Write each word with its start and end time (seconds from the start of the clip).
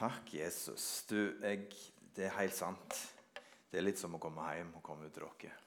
Takk, 0.00 0.30
Jesus. 0.32 1.04
Du, 1.10 1.16
jeg, 1.42 1.66
det 2.16 2.24
er 2.24 2.38
helt 2.38 2.54
sant. 2.56 2.94
Det 3.68 3.76
er 3.76 3.84
litt 3.84 3.98
som 4.00 4.14
å 4.16 4.20
komme 4.22 4.46
hjem 4.56 4.70
og 4.78 4.84
komme 4.84 5.04
ut 5.04 5.12
til 5.12 5.26
dere. 5.26 5.58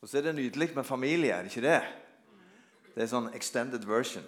Og 0.00 0.08
så 0.08 0.18
er 0.18 0.24
det 0.24 0.38
nydelig 0.38 0.70
med 0.72 0.86
familie, 0.88 1.34
er 1.36 1.44
det 1.44 1.52
ikke 1.52 1.66
det? 1.66 1.82
Det 2.94 3.02
er 3.04 3.10
sånn 3.12 3.28
extended 3.36 3.84
version. 3.84 4.24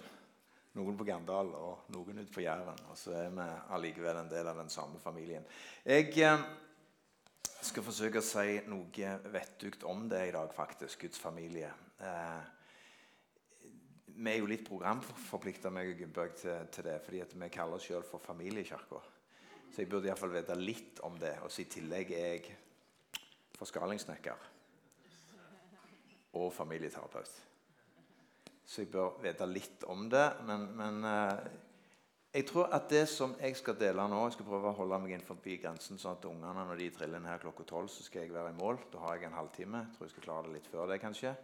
Noen 0.77 0.99
på 0.99 1.07
Gandal 1.07 1.49
og 1.57 1.89
noen 1.95 2.21
ute 2.21 2.29
på 2.35 2.43
Jæren. 2.45 2.77
Og 2.91 2.99
så 3.01 3.15
er 3.17 3.33
vi 3.33 3.47
allikevel 3.73 4.21
en 4.21 4.29
del 4.29 4.51
av 4.51 4.61
den 4.61 4.69
samme 4.69 5.01
familien. 5.01 5.49
Jeg 5.81 6.13
eh, 6.21 6.45
skal 7.65 7.87
forsøke 7.87 8.21
å 8.21 8.27
si 8.29 8.59
noe 8.69 9.15
vettugt 9.33 9.87
om 9.89 10.05
det 10.11 10.21
i 10.29 10.35
dag, 10.37 10.53
faktisk. 10.53 11.01
Guds 11.07 11.23
familie. 11.23 11.73
Eh, 11.97 12.53
vi 14.13 14.31
er 14.35 14.37
jo 14.37 14.53
litt 14.53 14.69
programforplikta 14.69 15.73
til, 15.73 16.07
til, 16.13 16.85
det, 16.85 17.01
fordi 17.09 17.25
vi 17.41 17.53
kaller 17.57 17.81
oss 17.81 17.89
sjøl 17.89 18.05
for 18.05 18.21
Familiekirka. 18.21 19.01
Så 19.75 19.81
jeg 19.83 19.89
burde 19.91 20.07
iallfall 20.07 20.31
vite 20.31 20.55
litt 20.55 21.01
om 21.03 21.17
det. 21.19 21.33
Og 21.43 21.51
så 21.51 21.65
I 21.65 21.67
tillegg 21.67 22.13
er 22.15 22.29
jeg 22.37 22.53
forskalingssnekker 23.57 24.45
og 26.39 26.47
familieterapeut. 26.55 27.33
Så 28.63 28.85
jeg 28.85 28.91
bør 28.93 29.19
vite 29.19 29.47
litt 29.51 29.83
om 29.91 30.07
det. 30.07 30.23
Men, 30.47 30.63
men 30.79 31.03
uh, 31.03 31.43
jeg 32.31 32.47
tror 32.47 32.71
at 32.71 32.87
det 32.87 33.03
som 33.11 33.35
jeg 33.35 33.59
skal 33.59 33.75
dele 33.83 34.07
nå 34.07 34.23
Jeg 34.29 34.37
skal 34.37 34.47
prøve 34.47 34.71
å 34.71 34.79
holde 34.79 35.01
meg 35.03 35.17
inn 35.17 35.27
forbi 35.27 35.59
grensen, 35.59 35.99
sånn 35.99 36.15
at 36.21 36.31
ungene 36.31 36.65
når 36.71 36.79
de 36.79 36.89
triller 36.95 37.19
inn 37.19 37.29
her 37.33 37.43
klokka 37.43 37.67
tolv, 37.67 37.91
så 37.91 38.07
skal 38.07 38.23
jeg 38.23 38.35
være 38.35 38.55
i 38.55 38.59
mål. 38.63 38.79
Da 38.95 39.03
har 39.03 39.19
jeg 39.19 39.27
en 39.27 39.39
halvtime. 39.41 39.85
Tror 39.97 40.07
jeg 40.07 40.15
skal 40.15 40.29
klare 40.29 40.47
det 40.47 40.55
litt 40.55 40.71
før 40.71 40.87
det, 40.87 41.03
kanskje. 41.03 41.35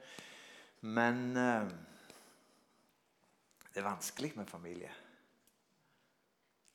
Men 0.87 1.23
uh, 1.35 1.67
det 3.67 3.83
er 3.83 3.91
vanskelig 3.91 4.37
med 4.39 4.47
familie. 4.47 4.95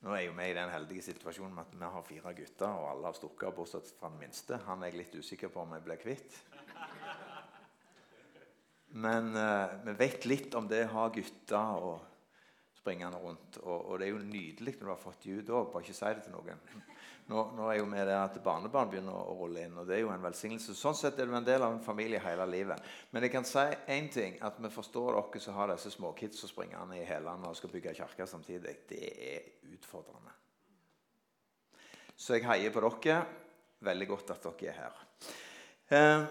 Nå 0.06 0.12
er 0.15 0.28
jo 0.28 0.34
vi 0.38 0.45
i 0.46 0.55
den 0.55 0.70
heldige 0.70 1.02
situasjonen 1.02 1.56
at 1.59 1.73
vi 1.74 1.87
har 1.91 2.05
fire 2.06 2.33
gutter, 2.38 2.70
og 2.70 2.92
alle 2.92 3.09
har 3.09 3.16
stukket 3.16 3.48
av, 3.48 3.55
bortsett 3.56 3.88
fra 3.98 4.06
den 4.12 4.20
minste. 4.20 4.60
Han 4.69 4.84
er 4.84 4.92
jeg 4.92 5.00
litt 5.00 5.17
usikker 5.19 5.50
på 5.50 5.64
om 5.64 5.72
jeg 5.75 5.83
blir 5.83 5.98
kvitt. 5.98 6.36
Men 9.03 9.33
uh, 9.34 9.75
vi 9.83 9.97
vet 9.98 10.28
litt 10.31 10.55
om 10.55 10.69
det 10.70 10.84
å 10.84 10.92
ha 10.92 11.08
gutter 11.16 11.89
og 11.89 12.05
springende 12.78 13.19
rundt. 13.19 13.58
Og, 13.64 13.81
og, 13.81 13.98
det 13.98 14.06
er 14.06 14.14
jo 14.14 14.22
nydelig 14.22 14.77
når 14.77 14.86
du 14.86 14.92
har 14.92 15.03
fått 15.03 15.27
de 15.27 15.41
ut 15.41 15.50
òg. 15.50 15.72
Bare 15.75 15.89
ikke 15.89 15.98
si 15.98 16.12
det 16.14 16.22
til 16.28 16.36
noen. 16.36 16.62
Nå, 17.27 17.41
nå, 17.56 17.64
er 17.66 17.80
jo 17.80 17.86
vi 17.91 18.02
der 18.06 18.20
at 18.20 18.36
barnebarn 18.42 18.91
begynner 18.91 19.16
å, 19.19 19.34
rulle 19.34 19.64
inn, 19.66 19.74
og 19.80 19.88
det 19.88 19.96
er 19.96 20.05
jo 20.05 20.12
en 20.14 20.22
velsignelse. 20.22 20.77
Sånn 20.78 20.94
sett 20.94 21.19
er 21.19 21.27
du 21.27 21.34
en 21.34 21.46
del 21.46 21.64
av 21.66 21.72
en 21.74 21.82
familie 21.82 22.20
hele 22.22 22.46
livet. 22.46 22.84
Men 23.10 23.27
jeg 23.27 23.32
kan 23.34 23.48
si 23.48 23.64
én 23.91 24.06
ting, 24.14 24.36
at 24.46 24.60
vi 24.62 24.70
forstår 24.70 25.19
dere 25.19 25.42
som 25.42 25.58
har 25.58 25.72
disse 25.72 25.91
småkidsa 25.97 26.47
springende 26.47 27.00
i 27.00 27.08
hælene 27.08 27.50
og 27.50 27.58
skal 27.58 27.72
bygge 27.72 27.97
kirke 27.98 28.28
samtidig. 28.30 28.77
Det 28.86 29.02
er 29.32 29.72
utfordrende. 29.74 30.36
Så 32.14 32.38
jeg 32.38 32.47
heier 32.47 32.70
på 32.70 32.84
dere. 32.86 33.19
Veldig 33.86 34.08
godt 34.08 34.30
at 34.36 34.47
dere 34.47 34.70
er 34.70 34.78
her. 34.78 35.02
Eh, 35.91 36.27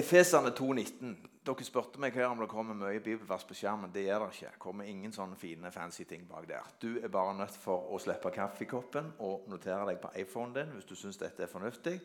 Efesene 0.00 0.50
2,19. 0.56 1.33
Dere 1.44 1.64
spurte 1.66 2.00
meg 2.00 2.14
her 2.16 2.30
om 2.30 2.38
det 2.40 2.46
kommer 2.48 2.72
mye 2.72 3.02
bibelvers 3.04 3.42
på 3.44 3.52
skjermen. 3.58 3.90
Det 3.92 4.06
gjør 4.06 4.22
det 4.22 4.28
ikke. 4.32 4.52
Det 4.54 4.60
kommer 4.62 4.86
ingen 4.88 5.12
sånne 5.12 5.36
fine, 5.36 5.68
fancy 5.74 6.06
ting 6.08 6.22
bak 6.24 6.46
der. 6.48 6.70
Du 6.80 6.96
er 6.96 7.12
bare 7.12 7.34
nødt 7.36 7.58
for 7.60 7.90
å 7.92 7.98
slippe 8.00 8.32
kaffekoppen 8.32 9.10
og 9.26 9.44
notere 9.52 9.90
deg 9.90 10.00
på 10.00 10.14
iPhonen 10.22 10.54
din 10.56 10.72
hvis 10.72 10.88
du 10.88 10.94
syns 10.96 11.20
dette 11.20 11.44
er 11.44 11.52
fornuftig. 11.52 11.98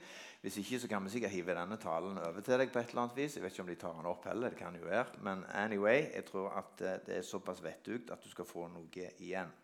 Hvis 0.43 0.59
ikke 0.59 0.81
så 0.83 0.91
kan 0.91 1.07
vi 1.07 1.13
sikkert 1.13 1.31
hive 1.37 1.55
denne 1.55 1.79
talen 1.79 2.19
over 2.19 2.43
til 2.43 2.59
deg 2.59 2.73
på 2.73 2.83
et 2.83 2.91
eller 2.91 3.05
annet 3.05 3.21
vis. 3.21 3.39
Jeg 3.39 3.45
vet 3.45 3.55
ikke 3.55 3.63
om 3.63 3.71
de 3.71 3.79
tar 3.79 3.95
den 4.01 4.11
opp 4.11 4.27
heller. 4.27 4.51
det 4.51 4.59
kan 4.59 4.75
jo 4.75 4.91
være. 4.91 5.23
Men 5.23 5.47
anyway, 5.55 6.09
jeg 6.11 6.27
tror 6.27 6.59
at 6.59 6.83
eh, 6.83 6.99
det 7.07 7.17
er 7.21 7.27
såpass 7.31 7.63
vettugt 7.63 8.11
at 8.11 8.19
du 8.19 8.27
skal 8.35 8.51
få 8.51 8.67
noe 8.67 9.09
igjen. 9.23 9.55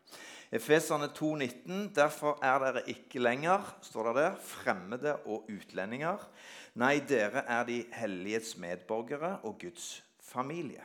Efeserne 0.52 1.10
2,19. 1.12 1.94
Derfor 1.96 2.40
er 2.44 2.60
dere 2.64 2.84
ikke 2.90 3.20
lenger, 3.20 3.78
står 3.82 4.14
der, 4.14 4.36
fremmede 4.40 5.16
og 5.26 5.50
utlendinger 5.50 6.30
Nei, 6.76 7.00
dere 7.08 7.46
er 7.48 7.64
de 7.64 7.78
helliges 7.96 8.58
medborgere 8.60 9.38
og 9.48 9.56
Guds 9.62 10.04
familie. 10.20 10.84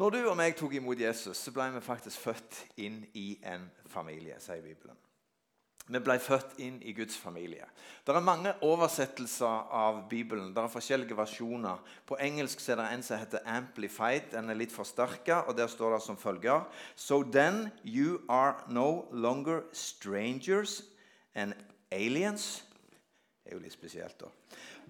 Når 0.00 0.10
du 0.14 0.18
og 0.30 0.36
meg 0.38 0.54
tok 0.56 0.78
imot 0.78 1.00
Jesus, 1.02 1.36
så 1.36 1.52
ble 1.52 1.66
vi 1.74 1.82
faktisk 1.84 2.22
født 2.24 2.60
inn 2.80 3.02
i 3.18 3.34
en 3.44 3.66
familie, 3.90 4.38
sier 4.40 4.62
Bibelen. 4.64 4.96
Vi 5.90 5.98
ble 5.98 6.18
født 6.22 6.58
inn 6.62 6.76
i 6.86 6.92
Guds 6.94 7.16
familie. 7.18 7.66
Det 8.06 8.14
er 8.14 8.22
mange 8.22 8.52
oversettelser 8.62 9.72
av 9.74 10.04
Bibelen. 10.10 10.52
Det 10.54 10.62
er 10.62 10.70
forskjellige 10.70 11.16
versjoner. 11.18 11.80
På 12.06 12.18
engelsk 12.22 12.62
er 12.68 12.78
det 12.78 12.86
en 12.92 13.02
som 13.02 13.18
heter 13.18 13.38
'Amplified'. 13.38 14.30
Den 14.30 14.50
er 14.50 14.54
litt 14.54 14.72
forsterka, 14.72 15.34
og 15.34 15.56
der 15.56 15.66
står 15.66 15.92
det 15.94 16.02
som 16.02 16.16
følger 16.16 16.68
So 16.96 17.22
then 17.22 17.70
you 17.84 18.20
are 18.28 18.54
no 18.68 19.04
longer 19.12 19.60
strangers 19.72 20.82
and 21.34 21.54
aliens 21.90 22.64
er 23.44 23.54
jo 23.54 23.58
litt 23.58 23.72
spesielt, 23.72 24.20
da. 24.20 24.26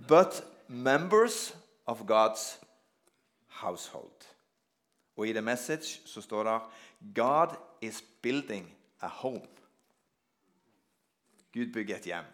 But 0.09 0.45
members 0.69 1.55
of 1.87 2.01
God's 2.01 2.59
household. 3.47 4.27
Og 5.17 5.29
i 5.29 5.33
The 5.33 5.43
Message 5.43 6.01
så 6.05 6.21
står 6.21 6.45
det 6.45 6.61
God 7.15 7.57
is 7.81 8.05
building 8.23 8.77
a 9.01 9.09
home. 9.09 9.60
Gud 11.53 11.73
bygger 11.73 11.97
et 11.97 12.09
hjem. 12.13 12.31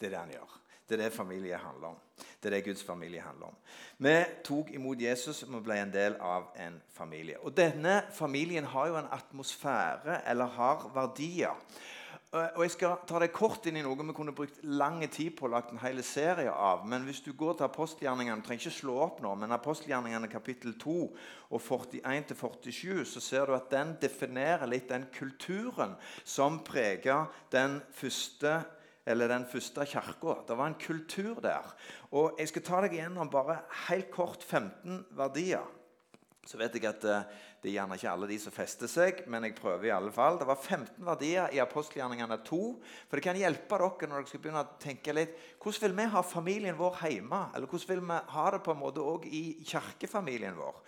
Det 0.00 0.08
er 0.08 0.14
det 0.14 0.20
han 0.20 0.32
gjør. 0.36 0.54
Det 0.86 0.94
er 0.94 1.02
det 1.02 1.12
familie 1.12 1.56
handler 1.58 1.88
om. 1.88 1.96
Det 2.16 2.46
er 2.46 2.50
det 2.50 2.64
Guds 2.64 2.84
familie 2.84 3.20
handler 3.20 3.46
om. 3.46 3.56
Vi 3.98 4.14
tok 4.44 4.70
imot 4.70 5.00
Jesus 5.02 5.42
og 5.42 5.64
ble 5.66 5.80
en 5.82 5.90
del 5.90 6.14
av 6.22 6.52
en 6.62 6.78
familie. 6.94 7.40
Og 7.42 7.56
Denne 7.56 8.04
familien 8.14 8.64
har 8.70 8.86
jo 8.92 8.98
en 9.00 9.10
atmosfære, 9.10 10.20
eller 10.30 10.54
har 10.58 10.86
verdier. 10.94 11.58
Og 12.34 12.62
Jeg 12.64 12.72
skal 12.74 12.96
ta 13.06 13.20
deg 13.22 13.30
kort 13.30 13.68
inn 13.70 13.78
i 13.78 13.82
noe 13.86 13.94
vi 14.02 14.14
kunne 14.16 14.34
brukt 14.34 14.58
lang 14.66 14.98
tid 15.06 15.36
på 15.38 15.46
å 15.46 15.50
lage 15.52 15.70
en 15.70 15.80
hel 15.80 16.02
serie 16.04 16.50
av. 16.50 16.82
Men 16.88 17.06
hvis 17.06 17.22
du 17.22 17.30
går 17.38 17.54
til 17.56 17.68
apostelgjerningene, 17.68 18.42
trenger 18.44 18.66
ikke 18.66 18.80
slå 18.80 18.96
opp 19.04 19.20
nå, 19.22 19.30
men 19.38 19.54
apostelgjerningene 19.54 20.28
kapittel 20.32 20.74
2 20.82 20.96
og 21.06 21.62
41-47, 21.62 23.04
så 23.06 23.22
ser 23.22 23.46
du 23.46 23.54
at 23.54 23.70
den 23.70 23.94
definerer 24.02 24.66
litt 24.66 24.90
den 24.90 25.06
kulturen 25.14 25.94
som 26.24 26.58
preger 26.66 27.30
den 27.54 27.78
første 27.94 28.58
eller 29.06 29.30
den 29.30 29.46
første 29.46 29.86
kirka. 29.86 30.40
Det 30.48 30.58
var 30.58 30.72
en 30.72 30.80
kultur 30.82 31.38
der. 31.40 31.70
Og 32.10 32.34
Jeg 32.40 32.50
skal 32.50 32.66
ta 32.66 32.82
deg 32.82 32.98
igjennom 32.98 33.30
bare 33.30 33.60
helt 33.86 34.10
kort 34.10 34.42
15 34.42 35.04
verdier. 35.14 35.62
Så 36.46 36.58
vet 36.58 36.74
jeg 36.74 36.86
at 36.90 37.06
uh, 37.06 37.22
det 37.66 37.72
er 37.72 37.80
gjerne 37.80 37.96
ikke 37.98 38.10
alle 38.12 38.26
de 38.30 38.36
som 38.38 38.54
fester 38.54 38.86
seg, 38.86 39.24
men 39.26 39.42
jeg 39.42 39.56
prøver 39.58 39.88
i 39.88 39.90
alle 39.90 40.12
fall. 40.14 40.36
Det 40.38 40.46
var 40.46 40.60
15 40.60 41.02
verdier 41.02 41.50
i 41.50 41.58
apostelgjerningene 41.58 42.36
2. 42.46 42.58
For 43.08 43.18
det 43.18 43.24
kan 43.24 43.40
hjelpe 43.40 43.80
dere 43.82 44.06
når 44.06 44.20
dere 44.20 44.30
skal 44.30 44.42
begynne 44.44 44.62
å 44.62 44.76
tenke 44.78 45.14
litt 45.16 45.34
Hvordan 45.58 45.82
vil 45.82 45.96
vi 45.98 46.06
ha 46.12 46.22
familien 46.22 46.78
vår 46.78 47.00
hjemme? 47.02 47.40
Eller 47.58 47.66
hvordan 47.66 47.90
vil 47.90 48.04
vi 48.06 48.20
ha 48.36 48.44
det 48.54 48.60
på 48.62 48.70
en 48.70 48.78
måte 48.84 49.02
også 49.02 49.32
i 49.34 49.42
kirkefamilien 49.66 50.54
vår? 50.54 50.78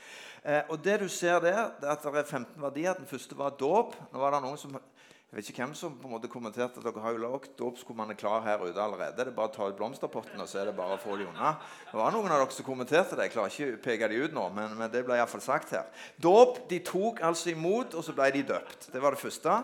Eh, 0.44 0.70
og 0.70 0.78
det 0.86 1.00
du 1.02 1.08
ser 1.10 1.42
der, 1.42 1.74
det 1.80 1.90
er 1.90 1.96
at 1.96 2.06
det 2.06 2.22
er 2.22 2.30
15 2.30 2.62
verdier. 2.62 2.94
Den 2.94 3.10
første 3.10 3.40
var 3.42 3.58
dåp. 3.58 3.98
Nå 4.12 4.22
var 4.22 4.36
det 4.36 4.44
noen 4.46 4.62
som 4.62 4.78
jeg 5.28 5.36
vet 5.36 5.48
ikke 5.52 5.60
hvem 5.60 5.72
som 5.76 5.96
på 6.00 6.08
en 6.08 6.14
måte 6.14 6.28
kommenterte 6.32 6.80
at 6.80 6.84
dere 6.86 7.02
har 7.04 7.12
jo 7.12 7.20
lagd 7.20 7.50
dåpskummene 7.58 8.14
klar 8.16 8.46
her 8.46 8.62
ute 8.64 8.80
allerede. 8.80 9.12
Det 9.12 9.26
er 9.28 9.34
bare 9.36 9.50
å 9.50 9.52
ta 9.52 9.66
ut 9.68 9.76
blomsterpotten, 9.76 10.40
og 10.40 10.48
så 10.48 10.62
er 10.62 10.70
det 10.70 10.78
bare 10.78 10.94
å 10.96 11.00
få 11.02 11.18
de 11.20 11.26
unna. 11.28 11.50
Det 11.90 11.98
var 12.00 12.14
noen 12.14 12.32
av 12.32 12.40
dere 12.40 12.54
som 12.56 12.64
kommenterte 12.64 13.12
det. 13.12 13.26
Jeg 13.26 13.34
klarer 13.34 13.52
ikke 13.52 13.74
å 13.74 13.82
peke 13.84 14.08
de 14.08 14.22
ut 14.24 14.32
nå, 14.32 14.46
men, 14.56 14.72
men 14.78 14.88
det 14.94 15.02
ble 15.04 15.18
iallfall 15.18 15.42
sagt 15.44 15.74
her. 15.76 15.90
Dåp 16.16 16.62
de 16.70 16.78
tok 16.86 17.20
altså 17.28 17.52
imot, 17.52 17.92
og 17.92 18.06
så 18.06 18.14
ble 18.16 18.30
de 18.38 18.46
døpt. 18.54 18.88
Det 18.94 19.02
var 19.04 19.12
det 19.12 19.20
første. 19.20 19.58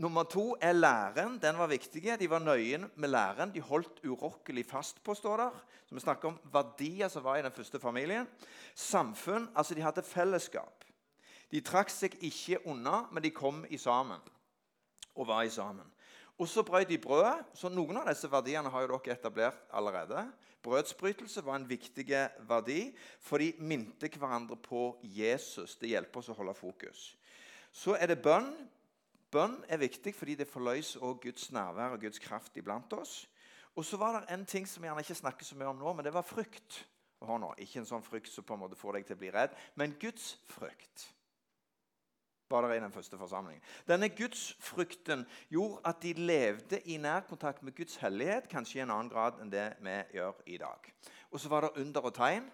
Nummer 0.00 0.24
to 0.32 0.46
er 0.56 0.72
læren. 0.78 1.36
Den 1.42 1.60
var 1.60 1.68
viktig. 1.68 2.06
De 2.22 2.30
var 2.32 2.40
nøye 2.46 2.80
med 2.88 3.12
læren. 3.12 3.52
De 3.52 3.60
holdt 3.68 4.00
urokkelig 4.08 4.64
fast 4.72 5.04
på, 5.04 5.18
står 5.20 5.44
der. 5.44 5.60
Så 5.84 5.98
Vi 6.00 6.06
snakker 6.06 6.32
om 6.32 6.40
verdier 6.56 7.12
som 7.12 7.28
var 7.28 7.36
i 7.36 7.44
den 7.44 7.52
første 7.52 7.76
familien. 7.84 8.24
Samfunn. 8.72 9.50
Altså, 9.52 9.76
de 9.76 9.84
hadde 9.84 10.08
fellesskap. 10.08 10.88
De 11.52 11.60
trakk 11.60 11.92
seg 11.92 12.16
ikke 12.24 12.62
unna, 12.64 13.04
men 13.12 13.28
de 13.28 13.36
kom 13.36 13.66
i 13.68 13.76
sammen 13.76 14.24
og 15.18 15.26
var 15.26 15.42
i 15.42 15.50
sammen. 15.52 15.86
Og 16.38 16.48
så 16.48 16.62
brøt 16.62 16.88
de 16.88 16.98
brødet. 16.98 17.44
så 17.54 17.68
Noen 17.68 17.98
av 17.98 18.06
disse 18.06 18.30
verdiene 18.30 18.70
har 18.70 18.84
jo 18.84 18.90
dere 18.94 19.16
etablert 19.16 19.64
allerede. 19.74 20.22
Brødsbrytelse 20.62 21.44
var 21.44 21.56
en 21.56 21.68
viktig 21.68 22.06
verdi, 22.48 22.94
for 23.20 23.38
de 23.38 23.52
minte 23.58 24.08
hverandre 24.08 24.56
på 24.56 24.98
Jesus. 25.02 25.76
Det 25.76 25.90
hjelper 25.90 26.20
oss 26.20 26.30
å 26.30 26.38
holde 26.38 26.54
fokus. 26.54 27.16
Så 27.72 27.96
er 27.98 28.06
det 28.06 28.22
bønn. 28.22 28.52
Bønn 29.30 29.58
er 29.68 29.82
viktig 29.82 30.14
fordi 30.14 30.38
det 30.38 30.48
forløser 30.48 31.02
også 31.02 31.20
Guds 31.22 31.50
nærvær 31.52 31.98
og 31.98 32.00
Guds 32.00 32.18
kraft 32.18 32.56
iblant 32.56 32.92
oss. 32.92 33.26
Og 33.76 33.84
så 33.84 33.98
var 33.98 34.20
det 34.20 34.34
en 34.34 34.46
ting 34.46 34.66
som 34.66 34.82
vi 34.82 34.88
gjerne 34.88 35.02
ikke 35.04 35.14
snakker 35.14 35.44
så 35.44 35.58
mye 35.58 35.68
om 35.68 35.78
nå, 35.78 35.92
men 35.92 36.06
det 36.06 36.14
var 36.14 36.26
frykt. 36.26 36.84
Nå, 37.20 37.52
Ikke 37.58 37.82
en 37.82 37.86
sånn 37.86 38.02
frykt 38.02 38.30
som 38.30 38.46
på 38.46 38.54
en 38.54 38.62
måte 38.62 38.78
får 38.78 38.94
deg 38.94 39.06
til 39.06 39.18
å 39.18 39.20
bli 39.20 39.30
redd, 39.34 39.54
men 39.74 39.96
Guds 40.00 40.36
frykt 40.46 41.08
var 42.50 42.64
det 42.66 42.76
i 42.76 42.80
den 42.80 42.92
første 42.92 43.18
forsamlingen. 43.18 43.62
Denne 43.88 44.08
gudsfrykten 44.08 45.26
gjorde 45.50 45.80
at 45.84 46.02
de 46.02 46.12
levde 46.12 46.80
i 46.80 46.96
nærkontakt 46.96 47.62
med 47.62 47.76
Guds 47.76 47.96
hellighet, 47.96 48.48
kanskje 48.48 48.78
i 48.78 48.82
en 48.82 48.90
annen 48.94 49.10
grad 49.12 49.40
enn 49.42 49.52
det 49.52 49.66
vi 49.84 49.96
gjør 50.16 50.40
i 50.46 50.56
dag. 50.60 50.92
Og 51.30 51.40
så 51.40 51.48
var 51.48 51.66
det 51.66 51.82
under 51.82 52.00
og 52.00 52.14
tegn. 52.14 52.48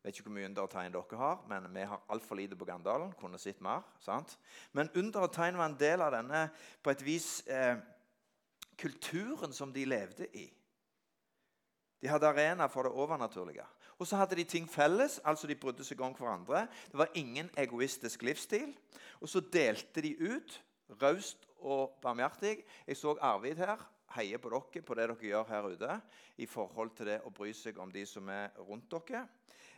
Jeg 0.00 0.08
Vet 0.08 0.18
ikke 0.18 0.30
hvor 0.30 0.36
mye 0.38 0.48
under 0.48 0.62
og 0.62 0.70
tegn 0.72 0.92
dere 0.92 1.16
har, 1.20 1.40
men 1.48 1.74
vi 1.74 1.82
har 1.84 2.04
altfor 2.08 2.38
lite 2.38 2.56
på 2.56 2.64
Gandalen. 2.64 3.12
Kunne 3.20 3.38
sett 3.38 3.60
mer. 3.60 3.82
sant? 4.00 4.38
Men 4.72 4.88
under 4.96 5.20
og 5.20 5.32
tegn 5.32 5.58
var 5.58 5.66
en 5.66 5.80
del 5.80 6.00
av 6.00 6.14
denne 6.14 6.48
på 6.82 6.90
et 6.90 7.04
vis 7.04 7.42
eh, 7.46 7.76
kulturen 8.78 9.52
som 9.52 9.72
de 9.72 9.84
levde 9.84 10.26
i. 10.36 10.46
De 12.00 12.08
hadde 12.08 12.28
arena 12.28 12.66
for 12.66 12.82
det 12.82 12.92
overnaturlige. 12.92 13.66
Og 14.00 14.08
så 14.08 14.16
hadde 14.16 14.38
de 14.38 14.44
ting 14.48 14.64
felles, 14.68 15.18
altså 15.28 15.46
de 15.46 15.54
brydde 15.60 15.84
seg 15.84 16.00
om 16.00 16.14
hverandre. 16.16 16.64
Det 16.88 16.96
var 16.98 17.12
ingen 17.14 17.50
egoistisk 17.60 18.22
livsstil. 18.24 18.72
Og 19.20 19.28
så 19.28 19.42
delte 19.44 20.00
de 20.00 20.14
ut, 20.16 20.54
raust 21.02 21.44
og 21.60 21.98
barmhjertig. 22.02 22.62
Jeg 22.86 22.96
så 22.96 23.12
Arvid 23.20 23.60
her 23.60 23.82
heier 24.14 24.40
på 24.40 24.48
dere 24.50 24.82
på 24.82 24.96
det 24.96 25.04
dere 25.04 25.28
gjør 25.28 25.44
her 25.50 25.68
ute 25.68 25.98
i 26.40 26.46
forhold 26.48 26.94
til 26.96 27.10
det 27.12 27.18
å 27.28 27.32
bry 27.34 27.52
seg 27.54 27.76
om 27.78 27.92
de 27.92 28.06
som 28.08 28.28
er 28.32 28.56
rundt 28.64 28.88
dere. 28.90 29.26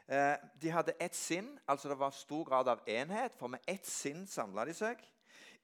Eh, 0.07 0.37
de 0.63 0.71
hadde 0.71 0.95
ett 1.01 1.19
sinn, 1.19 1.51
altså 1.67 1.91
det 1.91 1.99
var 1.99 2.15
stor 2.15 2.45
grad 2.47 2.71
av 2.71 2.87
enhet, 2.87 3.35
for 3.39 3.51
med 3.51 3.67
ett 3.67 3.87
sinn 3.87 4.23
samla 4.27 4.65
de 4.71 4.75
seg. 4.77 5.03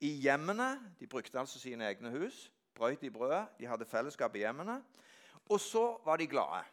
I 0.00 0.10
hjemmene 0.22 0.94
De 0.98 1.06
brukte 1.06 1.38
altså 1.38 1.58
sine 1.58 1.86
egne 1.86 2.10
hus, 2.10 2.50
brøyt 2.74 3.02
i 3.02 3.10
brødet, 3.10 3.46
de 3.58 3.66
hadde 3.66 3.86
fellesskap 3.86 4.34
i 4.34 4.42
hjemmene. 4.42 4.80
Og 5.48 5.60
så 5.60 6.00
var 6.04 6.18
de 6.18 6.26
glade. 6.26 6.64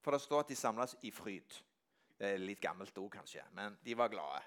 For 0.00 0.14
det 0.14 0.22
står 0.24 0.44
at 0.44 0.52
de 0.52 0.56
samles 0.56 0.96
i 1.02 1.12
fryd. 1.14 1.60
Det 2.20 2.34
er 2.34 2.40
litt 2.42 2.60
gammelt 2.60 2.96
ord, 3.00 3.12
kanskje, 3.12 3.44
men 3.56 3.76
de 3.84 3.96
var 3.96 4.12
glade. 4.12 4.42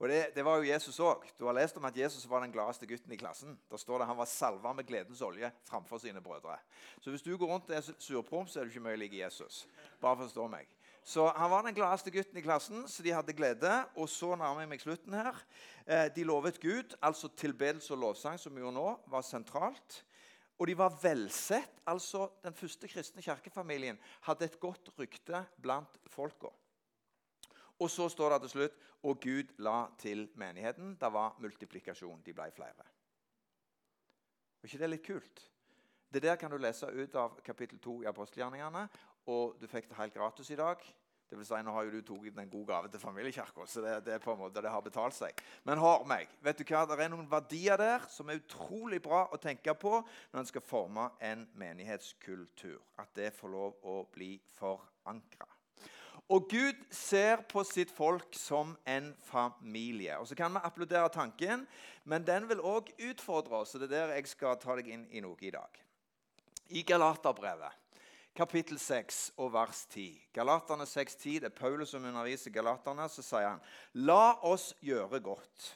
Og 0.00 0.08
det, 0.08 0.20
det 0.32 0.44
var 0.44 0.56
jo 0.56 0.68
Jesus 0.68 0.96
òg. 1.04 1.26
Du 1.36 1.44
har 1.44 1.56
lest 1.56 1.76
om 1.76 1.84
at 1.84 1.96
Jesus 1.96 2.24
var 2.28 2.40
den 2.40 2.52
gladeste 2.52 2.86
gutten 2.88 3.12
i 3.12 3.18
klassen. 3.20 3.58
Da 3.68 3.76
står 3.76 3.98
det 3.98 4.06
at 4.06 4.08
Han 4.08 4.20
var 4.22 4.28
salva 4.32 4.72
med 4.72 4.86
gledens 4.88 5.20
olje 5.20 5.50
framfor 5.68 6.00
sine 6.00 6.22
brødre. 6.24 6.56
Så 7.00 7.12
hvis 7.12 7.24
du 7.24 7.34
går 7.36 7.50
rundt 7.52 7.68
og 7.68 7.76
er 7.76 7.84
surprom, 7.98 8.46
så 8.48 8.60
er 8.60 8.64
du 8.64 8.72
ikke 8.72 8.86
mye 8.86 8.96
lik 8.96 9.18
Jesus. 9.18 9.66
Bare 10.00 10.16
forstå 10.22 10.46
meg. 10.48 10.72
Så 11.04 11.28
Han 11.36 11.50
var 11.50 11.68
den 11.68 11.76
gladeste 11.76 12.10
gutten 12.10 12.40
i 12.40 12.44
klassen, 12.44 12.88
så 12.88 13.02
de 13.02 13.12
hadde 13.12 13.36
glede. 13.36 13.74
Og 13.94 14.08
så 14.08 14.32
nærmer 14.36 14.64
jeg 14.64 14.72
meg 14.72 14.80
slutten 14.80 15.18
her. 15.20 15.44
Eh, 15.86 16.08
de 16.16 16.24
lovet 16.24 16.60
Gud, 16.60 16.96
altså 17.02 17.28
tilbedelse 17.28 17.92
og 17.92 18.00
lovsang, 18.00 18.40
som 18.40 18.56
vi 18.56 18.64
gjør 18.64 18.72
nå, 18.72 18.88
var 19.06 19.20
sentralt. 19.20 20.04
Og 20.60 20.68
de 20.68 20.76
var 20.76 20.92
velsett. 21.02 21.80
altså 21.86 22.28
Den 22.44 22.54
første 22.54 22.88
kristne 22.88 23.22
kirkefamilien 23.22 23.98
hadde 24.28 24.44
et 24.44 24.60
godt 24.60 24.92
rykte 24.98 25.44
blant 25.62 25.98
folka. 26.06 26.52
Og 27.80 27.90
så 27.90 28.08
står 28.08 28.34
det 28.34 28.40
til 28.40 28.50
slutt 28.50 28.80
og 29.08 29.20
Gud 29.20 29.54
la 29.58 29.88
til 29.98 30.28
menigheten. 30.36 30.96
Det 31.00 31.12
var 31.12 31.38
multiplikasjon. 31.40 32.20
De 32.26 32.34
ble 32.36 32.50
flere. 32.52 32.84
Er 34.60 34.68
ikke 34.68 34.78
det 34.82 34.90
litt 34.90 35.06
kult? 35.06 35.46
Det 36.12 36.22
der 36.22 36.36
kan 36.36 36.50
du 36.50 36.58
lese 36.58 36.86
ut 36.86 37.14
av 37.16 37.38
kapittel 37.40 37.78
2 37.80 38.02
i 38.02 38.10
apostelgjerningene. 38.10 38.84
Og 39.32 39.56
du 39.60 39.66
fikk 39.70 39.88
det 39.88 39.96
helt 39.96 40.14
gratis 40.14 40.50
i 40.50 40.58
dag. 40.60 40.84
Det 41.30 41.38
vil 41.38 41.46
si, 41.46 41.58
Nå 41.62 41.70
har 41.70 41.86
jo 41.86 41.92
du 41.94 42.00
tatt 42.02 42.40
en 42.42 42.50
god 42.50 42.66
gave 42.66 42.88
til 42.90 43.00
familiekirka, 43.00 43.66
så 43.70 43.82
det, 43.84 43.92
det, 44.08 44.16
er 44.16 44.22
på 44.24 44.32
en 44.32 44.40
måte, 44.40 44.62
det 44.62 44.72
har 44.72 44.82
betalt 44.82 45.14
seg. 45.14 45.38
Men 45.62 45.78
hør 45.78 46.02
meg, 46.10 46.26
vet 46.42 46.58
du 46.58 46.64
hva? 46.66 46.82
det 46.90 46.96
er 47.04 47.12
noen 47.12 47.28
verdier 47.30 47.78
der 47.78 48.08
som 48.10 48.28
er 48.32 48.40
utrolig 48.40 48.98
bra 49.04 49.28
å 49.30 49.38
tenke 49.38 49.76
på 49.78 49.92
når 50.02 50.40
en 50.42 50.48
skal 50.50 50.64
forme 50.66 51.06
en 51.22 51.46
menighetskultur. 51.62 52.80
At 52.98 53.14
det 53.14 53.30
får 53.36 53.54
lov 53.54 53.78
å 53.86 54.02
bli 54.10 54.32
forankra. 54.58 55.46
Og 56.30 56.50
Gud 56.50 56.82
ser 56.94 57.44
på 57.50 57.62
sitt 57.66 57.90
folk 57.94 58.34
som 58.38 58.76
en 58.86 59.12
familie. 59.26 60.18
Og 60.18 60.26
Så 60.26 60.34
kan 60.38 60.52
vi 60.54 60.62
applaudere 60.62 61.08
tanken, 61.14 61.66
men 62.04 62.26
den 62.26 62.48
vil 62.50 62.62
òg 62.62 62.90
utfordre 62.98 63.62
oss. 63.62 63.74
og 63.74 63.80
Det 63.80 63.90
er 63.90 64.06
der 64.08 64.14
jeg 64.18 64.26
skal 64.34 64.58
ta 64.58 64.76
deg 64.78 64.90
inn 64.90 65.06
i 65.10 65.22
noe 65.22 65.38
i 65.40 65.50
dag. 65.50 65.78
I 66.70 66.82
Galaterbrevet 66.82 67.79
kapittel 68.40 68.78
6 68.80 69.32
og 69.36 69.52
vers 69.52 69.84
10. 69.92 70.06
Galaterne 70.32 70.86
6,10. 70.88 71.40
Det 71.42 71.50
er 71.50 71.56
Paulus 71.56 71.92
som 71.92 72.04
underviser 72.08 72.54
galaterne. 72.54 73.08
Så 73.12 73.24
sier 73.24 73.50
han 73.50 73.60
La 74.00 74.38
oss 74.48 74.70
gjøre 74.80 75.20
godt 75.20 75.74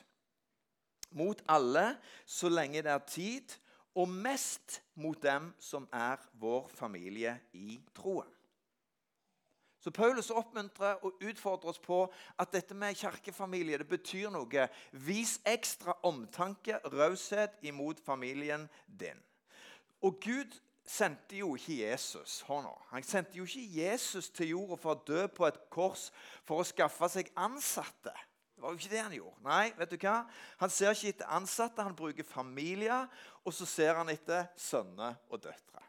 mot 1.15 1.43
alle 1.47 1.93
så 2.27 2.49
lenge 2.51 2.83
det 2.83 2.91
er 2.91 3.05
tid, 3.07 3.53
og 3.95 4.09
mest 4.11 4.81
mot 4.99 5.21
dem 5.23 5.53
som 5.63 5.85
er 5.95 6.19
vår 6.41 6.67
familie 6.75 7.37
i 7.55 7.77
troen. 7.95 8.31
Så 9.79 9.93
Paulus 9.95 10.33
oppmuntrer 10.33 11.05
og 11.05 11.21
utfordrer 11.21 11.71
oss 11.71 11.79
på 11.79 12.01
at 12.41 12.53
dette 12.57 12.75
med 12.75 12.97
kirkefamilie 12.97 13.79
det 13.79 13.87
betyr 13.87 14.33
noe. 14.33 14.67
Vis 15.07 15.37
ekstra 15.47 15.95
omtanke, 16.09 16.81
raushet 16.89 17.61
imot 17.63 18.01
familien 18.03 18.65
din. 18.89 19.21
Og 20.01 20.17
Gud 20.25 20.57
sendte 20.85 21.39
jo 21.39 21.55
ikke 21.57 21.79
Jesus 21.81 22.43
hør 22.49 22.69
Han 22.91 23.03
sendte 23.03 23.39
jo 23.39 23.45
ikke 23.45 23.83
Jesus 23.83 24.31
til 24.31 24.53
jorda 24.53 24.77
for 24.81 24.95
å 24.95 25.05
dø 25.07 25.27
på 25.33 25.47
et 25.49 25.61
kors 25.73 26.11
for 26.45 26.61
å 26.61 26.69
skaffe 26.69 27.09
seg 27.09 27.31
ansatte. 27.37 28.13
Det 28.55 28.63
var 28.63 28.73
jo 28.75 28.79
ikke 28.79 28.93
det 28.93 29.03
han 29.03 29.17
gjorde. 29.17 29.45
Nei, 29.45 29.65
vet 29.79 29.95
du 29.95 29.97
hva? 29.99 30.19
Han 30.61 30.73
ser 30.73 30.93
ikke 30.95 31.15
etter 31.15 31.33
ansatte, 31.37 31.83
han 31.83 31.97
bruker 31.97 32.27
familier, 32.27 33.09
og 33.45 33.55
så 33.57 33.67
ser 33.69 33.99
han 33.99 34.13
etter 34.13 34.47
sønner 34.57 35.17
og 35.29 35.43
døtre. 35.43 35.83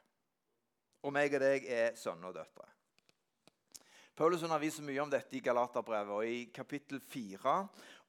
Og 1.05 1.13
meg 1.13 1.35
og 1.37 1.43
deg 1.43 1.67
er 1.69 1.93
sønner 1.99 2.31
og 2.31 2.39
døtre. 2.39 2.71
Paulus 4.15 4.45
underviser 4.47 4.85
mye 4.87 5.03
om 5.03 5.11
dette 5.11 5.35
i 5.35 5.43
Galaterbrevet. 5.43 6.13
og 6.15 6.25
I 6.25 6.45
kapittel 6.55 7.01
4 7.03 7.55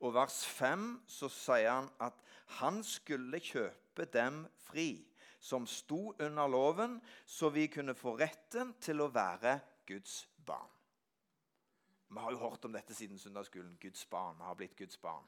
og 0.00 0.14
vers 0.14 0.38
5 0.46 0.86
så 1.10 1.28
sier 1.28 1.72
han 1.72 1.90
at 2.00 2.14
han 2.60 2.78
skulle 2.86 3.42
kjøpe 3.42 4.06
dem 4.14 4.44
fri 4.68 5.02
som 5.46 5.66
sto 5.70 6.10
under 6.18 6.48
loven, 6.50 6.98
så 7.26 7.52
vi 7.54 7.68
kunne 7.70 7.94
få 7.94 8.16
retten 8.18 8.74
til 8.82 9.04
å 9.04 9.12
være 9.14 9.58
Guds 9.86 10.24
barn. 10.46 10.72
Vi 12.08 12.18
har 12.18 12.30
jo 12.30 12.38
hørt 12.38 12.64
om 12.64 12.72
dette 12.72 12.94
siden 12.94 13.18
søndagsskolen. 13.18 13.78
Guds 13.80 14.04
barn. 14.06 14.36
Vi 14.38 14.44
har 14.44 14.54
blitt 14.54 14.76
Guds 14.76 14.96
barn. 14.96 15.24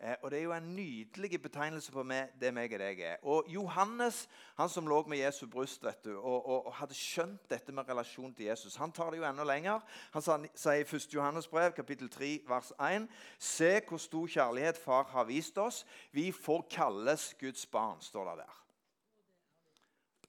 Eh, 0.00 0.14
og 0.22 0.30
Det 0.30 0.38
er 0.38 0.42
jo 0.42 0.52
en 0.52 0.76
nydelig 0.76 1.42
betegnelse 1.42 1.92
på 1.92 2.02
meg, 2.02 2.32
det 2.40 2.54
meg 2.54 2.72
og 2.72 2.80
deg 2.80 3.00
er. 3.00 3.16
Og 3.22 3.44
Johannes, 3.48 4.28
han 4.56 4.68
som 4.68 4.88
lå 4.88 5.02
med 5.06 5.20
Jesu 5.20 5.46
bryst 5.46 5.84
vet 5.84 6.04
du, 6.04 6.16
og, 6.16 6.46
og, 6.46 6.66
og, 6.66 6.72
hadde 6.74 6.96
skjønt 6.96 7.50
dette 7.50 7.72
med 7.72 7.88
relasjon 7.88 8.32
til 8.34 8.46
Jesus, 8.46 8.76
han 8.76 8.92
tar 8.92 9.12
det 9.12 9.20
jo 9.20 9.28
enda 9.28 9.44
lenger. 9.44 9.84
Han 10.16 10.48
sier 10.54 10.80
i 10.80 10.88
1. 10.88 11.14
Johannes 11.14 11.48
brev, 11.48 11.76
kapittel 11.76 12.10
3, 12.10 12.32
vers 12.48 12.72
1.: 12.80 13.08
Se 13.38 13.80
hvor 13.88 14.00
stor 14.00 14.26
kjærlighet 14.26 14.80
Far 14.80 15.04
har 15.12 15.28
vist 15.28 15.58
oss. 15.58 15.84
Vi 16.12 16.32
får 16.32 16.66
kalles 16.70 17.34
Guds 17.40 17.66
barn, 17.66 18.00
står 18.00 18.30
det 18.30 18.38
der. 18.46 18.61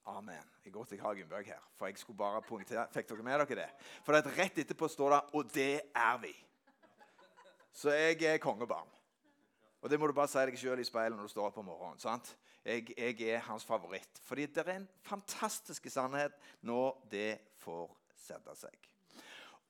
Amen. 0.05 0.49
Jeg 0.65 0.73
går 0.73 0.83
til 0.83 1.01
Hagenbøg 1.01 1.45
her, 1.45 1.59
for 1.77 1.87
jeg 1.87 1.97
skulle 1.97 2.17
bare 2.17 2.41
punktere. 2.41 2.87
Fikk 2.91 3.09
dere 3.09 3.23
med 3.23 3.39
dere 3.39 3.55
det? 3.61 3.69
For 4.03 4.11
det 4.15 4.25
er 4.25 4.35
rett 4.41 4.57
etterpå 4.57 4.87
står 4.87 5.09
det 5.09 5.21
'Og 5.33 5.53
det 5.53 5.81
er 5.95 6.17
vi'. 6.17 6.43
Så 7.71 7.89
jeg 7.89 8.23
er 8.23 8.37
kongebarn. 8.37 8.87
Og 9.81 9.89
det 9.89 9.99
må 9.99 10.07
du 10.07 10.13
bare 10.13 10.27
si 10.27 10.37
deg 10.37 10.57
sjøl 10.59 10.79
i 10.79 10.83
speilet 10.83 11.17
når 11.17 11.27
du 11.27 11.33
står 11.33 11.45
opp 11.45 11.57
om 11.57 11.65
morgenen. 11.65 11.99
sant? 11.99 12.37
Jeg, 12.65 12.97
jeg, 12.97 13.21
er 13.21 13.39
hans 13.39 13.65
favoritt. 13.65 14.19
Fordi 14.23 14.45
det 14.45 14.67
er 14.67 14.75
en 14.75 14.89
fantastisk 15.01 15.89
sannhet 15.91 16.31
når 16.61 17.07
det 17.11 17.39
får 17.57 17.97
sette 18.15 18.55
seg. 18.55 18.77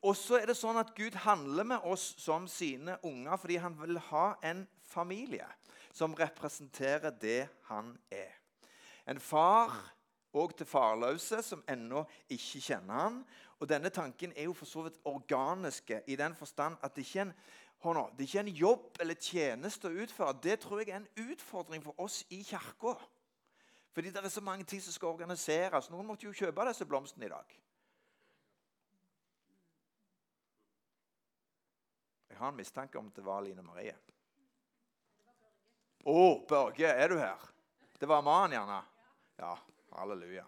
Og 0.04 0.16
så 0.16 0.38
er 0.38 0.46
det 0.46 0.58
sånn 0.58 0.78
at 0.78 0.96
Gud 0.96 1.16
handler 1.24 1.64
med 1.64 1.86
oss 1.88 2.14
som 2.18 2.48
sine 2.48 2.98
unger 3.04 3.38
fordi 3.38 3.56
han 3.56 3.82
vil 3.82 3.98
ha 4.12 4.36
en 4.44 4.68
familie 4.84 5.48
som 5.94 6.14
representerer 6.14 7.10
det 7.22 7.48
han 7.70 7.98
er. 8.12 8.34
En 9.08 9.20
far 9.20 9.72
og 10.34 10.56
til 10.58 10.68
farløse 10.68 11.42
som 11.46 11.64
ennå 11.70 12.04
ikke 12.34 12.62
kjenner 12.62 13.00
han. 13.00 13.20
Og 13.60 13.70
Denne 13.70 13.90
tanken 13.94 14.34
er 14.36 14.50
jo 14.50 14.54
for 14.58 14.68
så 14.68 14.86
vidt 14.88 15.00
organiske 15.06 16.02
i 16.08 16.16
den 16.20 16.36
forstand 16.36 16.78
at 16.84 16.96
det 16.96 17.06
ikke 17.06 17.20
er 17.20 17.28
en, 17.30 17.34
nå, 17.84 18.06
det 18.18 18.24
er 18.24 18.30
ikke 18.30 18.40
en 18.40 18.56
jobb 18.64 19.02
eller 19.04 19.20
tjeneste 19.20 19.90
å 19.90 20.04
utføre. 20.04 20.38
Det 20.44 20.60
tror 20.64 20.82
jeg 20.82 20.94
er 20.94 21.02
en 21.02 21.32
utfordring 21.32 21.84
for 21.84 22.00
oss 22.02 22.24
i 22.30 22.42
kirka. 22.44 22.96
Fordi 23.94 24.10
det 24.10 24.24
er 24.24 24.30
så 24.34 24.42
mange 24.42 24.66
ting 24.66 24.82
som 24.82 24.96
skal 24.96 25.14
organiseres. 25.14 25.92
Noen 25.94 26.08
måtte 26.08 26.26
jo 26.26 26.34
kjøpe 26.34 26.66
disse 26.66 26.88
blomstene 26.90 27.28
i 27.28 27.34
dag. 27.34 27.60
Jeg 32.34 32.40
har 32.40 32.50
en 32.50 32.58
mistanke 32.58 32.98
om 32.98 33.12
at 33.12 33.20
det 33.20 33.26
var 33.26 33.44
Line 33.46 33.62
Marie. 33.62 33.94
Å, 36.04 36.12
oh, 36.12 36.42
Børge, 36.50 36.90
er 36.90 37.14
du 37.14 37.20
her? 37.22 37.44
Det 38.00 38.10
var 38.10 38.26
mannen, 38.26 38.58
gjerne? 38.58 38.80
Ja. 39.40 39.54
Halleluja. 39.98 40.46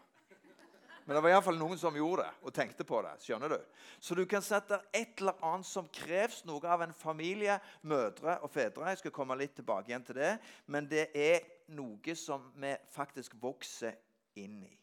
Men 1.06 1.16
det 1.16 1.22
var 1.22 1.36
iallfall 1.36 1.58
noen 1.60 1.78
som 1.78 1.94
gjorde 1.94 2.24
det 2.26 2.48
og 2.48 2.54
tenkte 2.54 2.86
på 2.88 2.98
det. 3.06 3.12
skjønner 3.22 3.52
du? 3.54 3.60
Så 4.02 4.16
du 4.18 4.24
kan 4.26 4.42
sette 4.42 4.80
et 4.90 5.22
eller 5.22 5.38
annet 5.46 5.68
som 5.70 5.90
kreves 5.94 6.40
noe 6.50 6.66
av 6.66 6.82
en 6.82 6.96
familie, 6.98 7.60
mødre 7.86 8.40
og 8.42 8.50
fedre. 8.50 8.90
Jeg 8.90 9.04
skal 9.04 9.14
komme 9.14 9.38
litt 9.38 9.54
tilbake 9.60 9.92
igjen 9.92 10.08
til 10.08 10.18
det. 10.18 10.32
Men 10.66 10.90
det 10.90 11.12
er 11.14 11.46
noe 11.78 12.18
som 12.18 12.50
vi 12.58 12.74
faktisk 12.90 13.38
vokser 13.42 13.94
inn 14.42 14.64
i. 14.66 14.74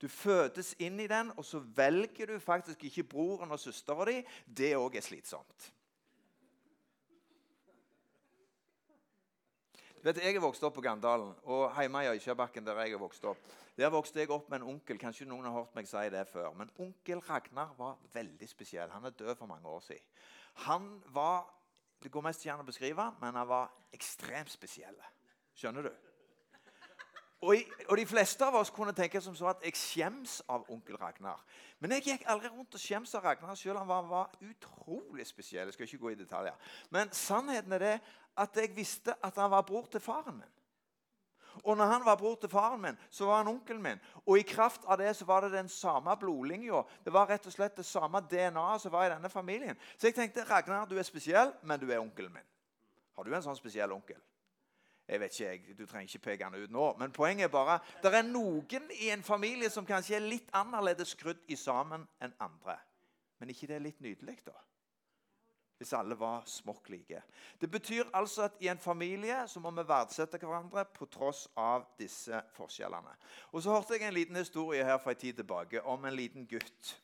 Du 0.00 0.08
fødes 0.08 0.72
inn 0.78 1.00
i 1.02 1.08
den, 1.10 1.34
og 1.36 1.44
så 1.44 1.60
velger 1.60 2.32
du 2.32 2.38
faktisk 2.40 2.84
ikke 2.88 3.04
broren 3.10 3.52
og 3.52 3.60
søstera 3.60 4.06
di. 4.08 4.22
Det 4.46 4.72
òg 4.78 4.96
er 4.96 5.04
slitsomt. 5.04 5.72
Du 9.98 10.04
vet, 10.06 10.18
Jeg 10.22 10.36
er 10.36 10.40
vokst 10.40 10.62
opp 10.62 10.74
på 10.74 10.80
Gandalen, 10.80 11.32
og 11.42 11.72
hjemme 11.80 12.04
i 12.04 12.08
Øykjabakken, 12.08 12.66
der 12.66 12.78
jeg 12.80 12.92
er 12.92 12.98
vokst 12.98 13.24
opp, 13.24 13.38
der 13.76 13.90
vokste 13.90 14.20
jeg 14.20 14.30
opp 14.30 14.50
med 14.50 14.60
en 14.60 14.68
onkel. 14.74 14.98
Kanskje 14.98 15.26
noen 15.26 15.44
har 15.44 15.56
hørt 15.56 15.74
meg 15.74 15.88
si 15.90 16.04
det 16.14 16.22
før. 16.30 16.52
Men 16.54 16.70
onkel 16.78 17.18
Ragnar 17.18 17.74
var 17.78 17.96
veldig 18.12 18.48
spesiell. 18.48 18.90
Han 18.90 19.04
er 19.04 19.10
død 19.10 19.34
for 19.36 19.46
mange 19.46 19.66
år 19.66 19.80
siden. 19.80 20.04
Han 20.66 21.02
var 21.14 21.54
Det 22.02 22.12
går 22.12 22.22
mest 22.22 22.44
gjerne 22.46 22.62
å 22.62 22.66
beskrive 22.66 23.04
men 23.20 23.34
han 23.34 23.48
var 23.48 23.72
ekstremt 23.92 24.52
spesiell. 24.52 24.94
Skjønner 25.54 25.82
du? 25.82 25.90
Og, 27.40 27.56
i, 27.56 27.64
og, 27.88 27.96
De 27.98 28.06
fleste 28.06 28.44
av 28.44 28.54
oss 28.54 28.70
kunne 28.70 28.94
tenke 28.94 29.20
som 29.22 29.34
så 29.34 29.48
at 29.50 29.64
jeg 29.66 29.74
skjems 29.78 30.40
av 30.50 30.66
onkel 30.70 30.94
Ragnar. 30.98 31.42
Men 31.78 31.94
jeg 31.94 32.04
gikk 32.06 32.24
aldri 32.30 32.50
rundt 32.50 32.74
og 32.74 32.82
skjems 32.82 33.14
av 33.14 33.26
Ragnar 33.26 33.54
selv. 33.54 33.76
om 33.76 33.78
Han 33.78 33.88
var, 33.88 34.06
var, 34.10 34.30
utrolig 34.42 35.26
spesiell. 35.26 35.66
Jeg 35.66 35.74
skal 35.74 35.86
ikke 35.86 36.02
gå 36.02 36.10
i 36.14 36.18
detaljer. 36.18 36.54
Men 36.90 37.12
sannheten 37.14 37.72
er 37.72 37.84
det 37.84 37.94
at 38.38 38.56
jeg 38.56 38.76
visste 38.76 39.14
at 39.24 39.36
han 39.36 39.50
var 39.50 39.66
bror 39.66 39.88
til 39.90 40.00
faren 40.00 40.38
min. 40.38 40.54
Og 41.64 41.76
når 41.76 41.84
han 41.84 42.04
var 42.04 42.16
bror 42.16 42.36
til 42.40 42.48
faren 42.48 42.80
min, 42.80 42.98
så 43.10 43.26
var 43.26 43.42
han 43.42 43.48
onkelen 43.48 43.82
min. 43.82 44.00
Og 44.26 44.38
i 44.38 44.46
kraft 44.46 44.84
av 44.86 44.98
det 44.98 45.16
så 45.16 45.24
var 45.24 45.40
det 45.40 45.52
den 45.52 45.68
samme 45.68 46.16
blodlinja. 46.16 46.82
Det 47.04 47.12
var 47.12 47.26
rett 47.30 47.46
og 47.46 47.52
slett 47.52 47.76
det 47.76 47.86
samme 47.86 48.20
DNA-et 48.30 48.82
som 48.82 48.92
var 48.92 49.06
i 49.08 49.12
denne 49.14 49.30
familien. 49.30 49.78
Så 49.96 50.06
jeg 50.06 50.14
tenkte 50.14 50.46
Ragnar, 50.46 50.86
du 50.86 50.98
er 50.98 51.06
spesiell, 51.06 51.52
men 51.62 51.80
du 51.80 51.90
er 51.90 51.98
onkelen 51.98 52.32
min. 52.32 52.48
Har 53.16 53.24
du 53.26 53.34
en 53.34 53.42
sånn 53.42 53.58
spesiell 53.58 53.92
onkel? 53.92 54.20
Jeg 55.08 55.20
vet 55.20 55.32
ikke, 55.32 55.50
jeg, 55.50 55.78
Du 55.78 55.86
trenger 55.86 56.08
ikke 56.08 56.24
peke 56.24 56.44
han 56.44 56.54
ut 56.54 56.70
nå. 56.70 56.92
Men 57.00 57.12
poenget 57.12 57.48
er 57.48 57.52
bare 57.52 57.78
det 58.02 58.12
er 58.14 58.26
noen 58.28 58.90
i 58.92 59.08
en 59.10 59.24
familie 59.24 59.70
som 59.70 59.86
kanskje 59.86 60.18
er 60.18 60.26
litt 60.26 60.50
annerledes 60.52 61.16
skrudd 61.16 61.40
i 61.48 61.56
sammen 61.56 62.06
enn 62.20 62.34
andre. 62.38 62.76
Men 63.40 63.50
ikke 63.50 63.66
det 63.70 63.78
er 63.78 63.86
litt 63.86 64.00
nydelig, 64.04 64.38
da? 64.46 64.54
Hvis 65.78 65.92
alle 65.94 66.18
var 66.18 66.42
smokk 66.46 66.88
like. 66.90 67.22
Det 67.60 67.70
betyr 67.70 68.10
altså 68.14 68.48
at 68.48 68.56
i 68.60 68.68
en 68.68 68.78
familie 68.78 69.40
så 69.48 69.60
må 69.62 69.70
vi 69.70 69.86
verdsette 69.88 70.40
hverandre 70.42 70.84
på 70.94 71.06
tross 71.06 71.46
av 71.56 71.86
disse 71.98 72.42
forskjellene. 72.56 73.14
Og 73.52 73.62
Så 73.62 73.70
hørte 73.70 73.94
jeg 73.94 74.08
en 74.08 74.14
liten 74.14 74.36
historie 74.36 74.84
her 74.84 74.98
for 74.98 75.14
en 75.14 75.22
tid 75.22 75.38
tilbake 75.38 75.82
om 75.82 76.04
en 76.04 76.16
liten 76.16 76.46
gutt. 76.46 76.98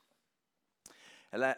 Eller 1.32 1.54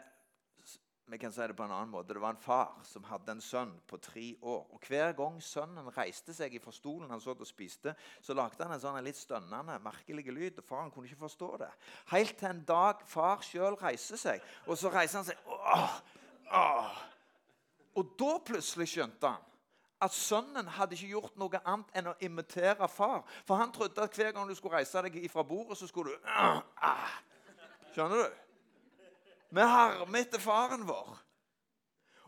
vi 1.09 1.19
kan 1.19 1.33
si 1.33 1.41
det 1.47 1.55
på 1.55 1.63
en 1.63 1.71
annen 1.71 1.91
måte. 1.91 2.15
Det 2.15 2.21
var 2.21 2.35
en 2.35 2.41
far 2.43 2.81
som 2.83 3.05
hadde 3.07 3.31
en 3.37 3.41
sønn 3.41 3.73
på 3.87 3.99
tre 4.03 4.25
år. 4.43 4.65
Og 4.75 4.89
Hver 4.89 5.13
gang 5.15 5.37
sønnen 5.43 5.87
reiste 5.95 6.35
seg 6.35 6.57
fra 6.63 6.75
stolen 6.75 7.13
han 7.15 7.23
så 7.23 7.31
og 7.37 7.47
spiste, 7.47 7.95
så 8.21 8.35
lagde 8.35 8.65
han 8.65 8.75
en 8.75 8.83
sånn 8.83 8.99
litt 9.07 9.19
stønnende, 9.21 9.79
merkelig 9.85 10.27
lyd. 10.27 10.59
og 10.59 10.67
Faren 10.67 10.91
kunne 10.91 11.07
ikke 11.07 11.23
forstå 11.23 11.51
det. 11.63 11.71
Helt 12.11 12.35
til 12.41 12.51
en 12.51 12.65
dag 12.67 13.07
far 13.07 13.45
sjøl 13.47 13.79
reiser 13.79 14.19
seg, 14.19 14.43
og 14.67 14.79
så 14.79 14.91
reiser 14.91 15.21
han 15.21 15.29
seg. 15.31 15.47
Åh, 15.47 16.01
åh. 16.53 17.03
Og 17.97 18.15
da 18.21 18.33
plutselig 18.45 18.91
skjønte 18.93 19.31
han 19.31 19.45
at 20.05 20.13
sønnen 20.13 20.67
hadde 20.77 20.93
ikke 20.97 21.15
gjort 21.15 21.39
noe 21.41 21.61
annet 21.65 21.95
enn 21.97 22.11
å 22.11 22.17
imitere 22.25 22.89
far. 22.93 23.23
For 23.49 23.57
han 23.57 23.73
trodde 23.73 24.03
at 24.05 24.17
hver 24.17 24.35
gang 24.37 24.49
du 24.49 24.55
skulle 24.55 24.77
reise 24.77 25.01
deg 25.07 25.17
fra 25.33 25.45
bordet, 25.47 25.79
så 25.81 25.89
skulle 25.89 26.13
du 26.13 26.29
Åh, 26.29 26.61
ah. 26.85 27.15
Skjønner 27.95 28.27
du? 28.27 28.43
Vi 29.57 29.65
harmer 29.65 30.21
etter 30.21 30.43
faren 30.43 30.85
vår. 30.85 31.15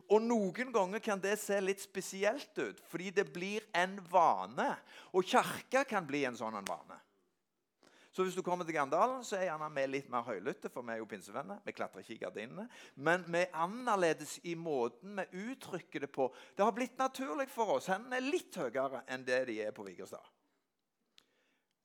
Og 0.08 0.22
Noen 0.24 0.72
ganger 0.72 1.02
kan 1.04 1.20
det 1.20 1.34
se 1.36 1.58
litt 1.60 1.82
spesielt 1.82 2.56
ut, 2.56 2.78
fordi 2.88 3.10
det 3.12 3.26
blir 3.28 3.66
en 3.76 3.98
vane. 4.08 4.70
Og 5.12 5.26
kirka 5.28 5.84
kan 5.84 6.06
bli 6.08 6.22
en 6.24 6.38
sånn 6.38 6.56
vane. 6.64 6.96
Så 8.18 8.24
hvis 8.26 8.34
du 8.34 8.42
kommer 8.42 8.66
til 8.66 8.74
Gandalen, 8.74 9.20
så 9.22 9.36
er 9.36 9.44
gjerne 9.46 9.68
vi 9.76 9.82
litt 9.86 10.08
mer 10.10 10.24
høylytte, 10.26 10.66
for 10.74 10.82
vi 10.82 10.90
er 10.90 10.96
jo 10.98 11.04
pinsevenner. 11.06 11.60
Vi 11.62 11.70
klatrer 11.70 12.02
ikke 12.02 12.16
i 12.16 12.22
gardinene. 12.24 12.64
Men 12.96 13.22
vi 13.30 13.44
er 13.44 13.52
annerledes 13.54 14.32
i 14.42 14.56
måten 14.58 15.20
vi 15.20 15.44
uttrykker 15.52 16.02
det 16.02 16.08
på. 16.10 16.26
Det 16.56 16.64
har 16.66 16.74
blitt 16.74 16.98
naturlig 16.98 17.46
for 17.52 17.76
oss. 17.76 17.86
Hendene 17.86 18.18
er 18.18 18.26
litt 18.26 18.58
høyere 18.58 19.04
enn 19.06 19.22
det 19.22 19.38
de 19.52 19.60
er 19.62 19.70
på 19.76 19.86
Vigrestad. 19.86 20.26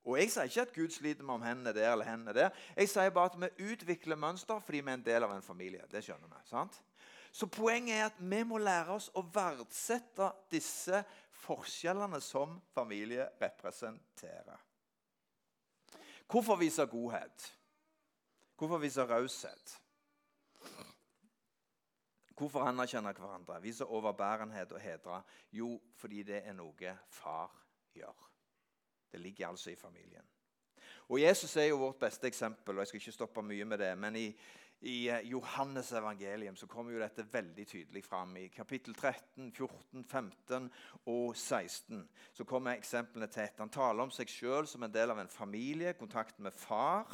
Og 0.09 0.17
Jeg 0.17 0.33
sier 0.33 0.49
ikke 0.49 0.65
at 0.65 0.73
Gud 0.79 0.97
sliter 0.97 1.29
med 1.29 1.35
om 1.37 1.45
hendene 1.45 1.75
der 1.77 1.91
eller 1.91 2.09
hendene 2.09 2.33
der. 2.39 2.65
Jeg 2.81 2.89
sier 2.95 3.13
bare 3.13 3.29
at 3.29 3.39
vi 3.45 3.69
utvikler 3.69 4.23
mønster 4.25 4.57
fordi 4.65 4.81
vi 4.81 4.89
er 4.89 5.01
en 5.03 5.07
del 5.11 5.29
av 5.29 5.37
en 5.37 5.45
familie. 5.45 5.85
Det 5.85 6.01
skjønner 6.01 6.33
vi. 6.33 6.43
sant? 6.49 6.81
Så 7.29 7.45
poenget 7.45 7.99
er 7.99 8.09
at 8.09 8.17
vi 8.17 8.41
må 8.41 8.57
lære 8.57 8.97
oss 8.97 9.13
å 9.13 9.21
verdsette 9.21 10.33
disse 10.49 11.05
forskjellene 11.45 12.25
som 12.25 12.57
familie 12.73 13.29
representerer. 13.37 14.72
Hvorfor 16.33 16.55
vise 16.55 16.85
godhet? 16.85 17.57
Hvorfor 18.57 18.77
vise 18.77 19.03
raushet? 19.05 19.81
Hvorfor 22.37 22.59
anerkjenne 22.59 23.11
hverandre, 23.13 23.61
vise 23.61 23.85
overbærenhet 23.85 24.71
og 24.71 24.79
hedre? 24.81 25.21
Jo, 25.51 25.81
fordi 25.95 26.23
det 26.23 26.39
er 26.47 26.55
noe 26.57 26.95
far 27.09 27.53
gjør. 27.93 28.25
Det 29.11 29.19
ligger 29.19 29.47
altså 29.47 29.69
i 29.69 29.75
familien. 29.75 30.25
Og 31.09 31.21
Jesus 31.21 31.55
er 31.55 31.69
jo 31.69 31.77
vårt 31.77 32.01
beste 32.01 32.27
eksempel. 32.27 32.75
og 32.75 32.79
jeg 32.79 32.87
skal 32.87 32.99
ikke 32.99 33.11
stoppe 33.11 33.41
mye 33.41 33.65
med 33.65 33.77
det, 33.77 33.97
men 33.97 34.15
i 34.15 34.27
i 34.83 35.07
eh, 35.07 35.23
Johannes 35.31 35.91
evangelium 35.95 36.55
så 36.59 36.67
kommer 36.67 36.91
jo 36.91 36.99
dette 36.99 37.23
veldig 37.31 37.65
tydelig 37.67 38.03
fram. 38.03 38.35
I 38.37 38.49
kapittel 38.51 38.95
13, 38.95 39.51
14, 39.55 40.03
15 40.03 40.67
og 41.11 41.37
16 41.37 42.01
så 42.35 42.45
kommer 42.47 42.75
eksemplene 42.75 43.29
tett. 43.31 43.61
Han 43.63 43.71
taler 43.71 44.03
om 44.03 44.11
seg 44.11 44.31
sjøl 44.31 44.67
som 44.67 44.83
en 44.83 44.93
del 44.93 45.13
av 45.13 45.21
en 45.23 45.31
familie, 45.31 45.95
kontakt 45.95 46.41
med 46.43 46.55
far. 46.57 47.07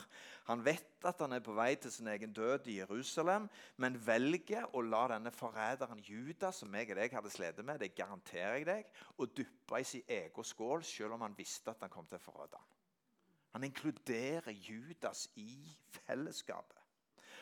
Han 0.49 0.63
vet 0.65 1.05
at 1.05 1.21
han 1.21 1.38
er 1.38 1.45
på 1.45 1.53
vei 1.53 1.75
til 1.77 1.93
sin 1.93 2.09
egen 2.09 2.33
død 2.33 2.71
i 2.73 2.79
Jerusalem, 2.79 3.45
men 3.77 3.99
velger 4.01 4.65
å 4.73 4.81
la 4.81 5.05
denne 5.13 5.33
forræderen 5.33 6.01
Judas, 6.01 6.63
som 6.63 6.73
jeg 6.73 6.89
og 6.89 6.97
deg 6.97 7.15
hadde 7.19 7.33
slitt 7.33 7.61
med, 7.61 7.77
det 7.83 7.93
garanterer 7.97 8.57
jeg 8.57 8.67
deg, 8.71 8.89
å 9.21 9.29
duppe 9.29 9.79
i 9.83 9.85
sin 9.85 10.09
egen 10.09 10.51
skål, 10.53 10.81
selv 10.81 11.19
om 11.19 11.27
han 11.27 11.38
visste 11.38 11.69
at 11.69 11.85
han 11.85 11.93
kom 11.93 12.09
til 12.09 12.17
å 12.17 12.25
forråde 12.25 12.57
ham. 12.57 12.75
Han 13.53 13.65
inkluderer 13.65 14.53
Judas 14.53 15.27
i 15.38 15.53
fellesskapet. 16.05 16.78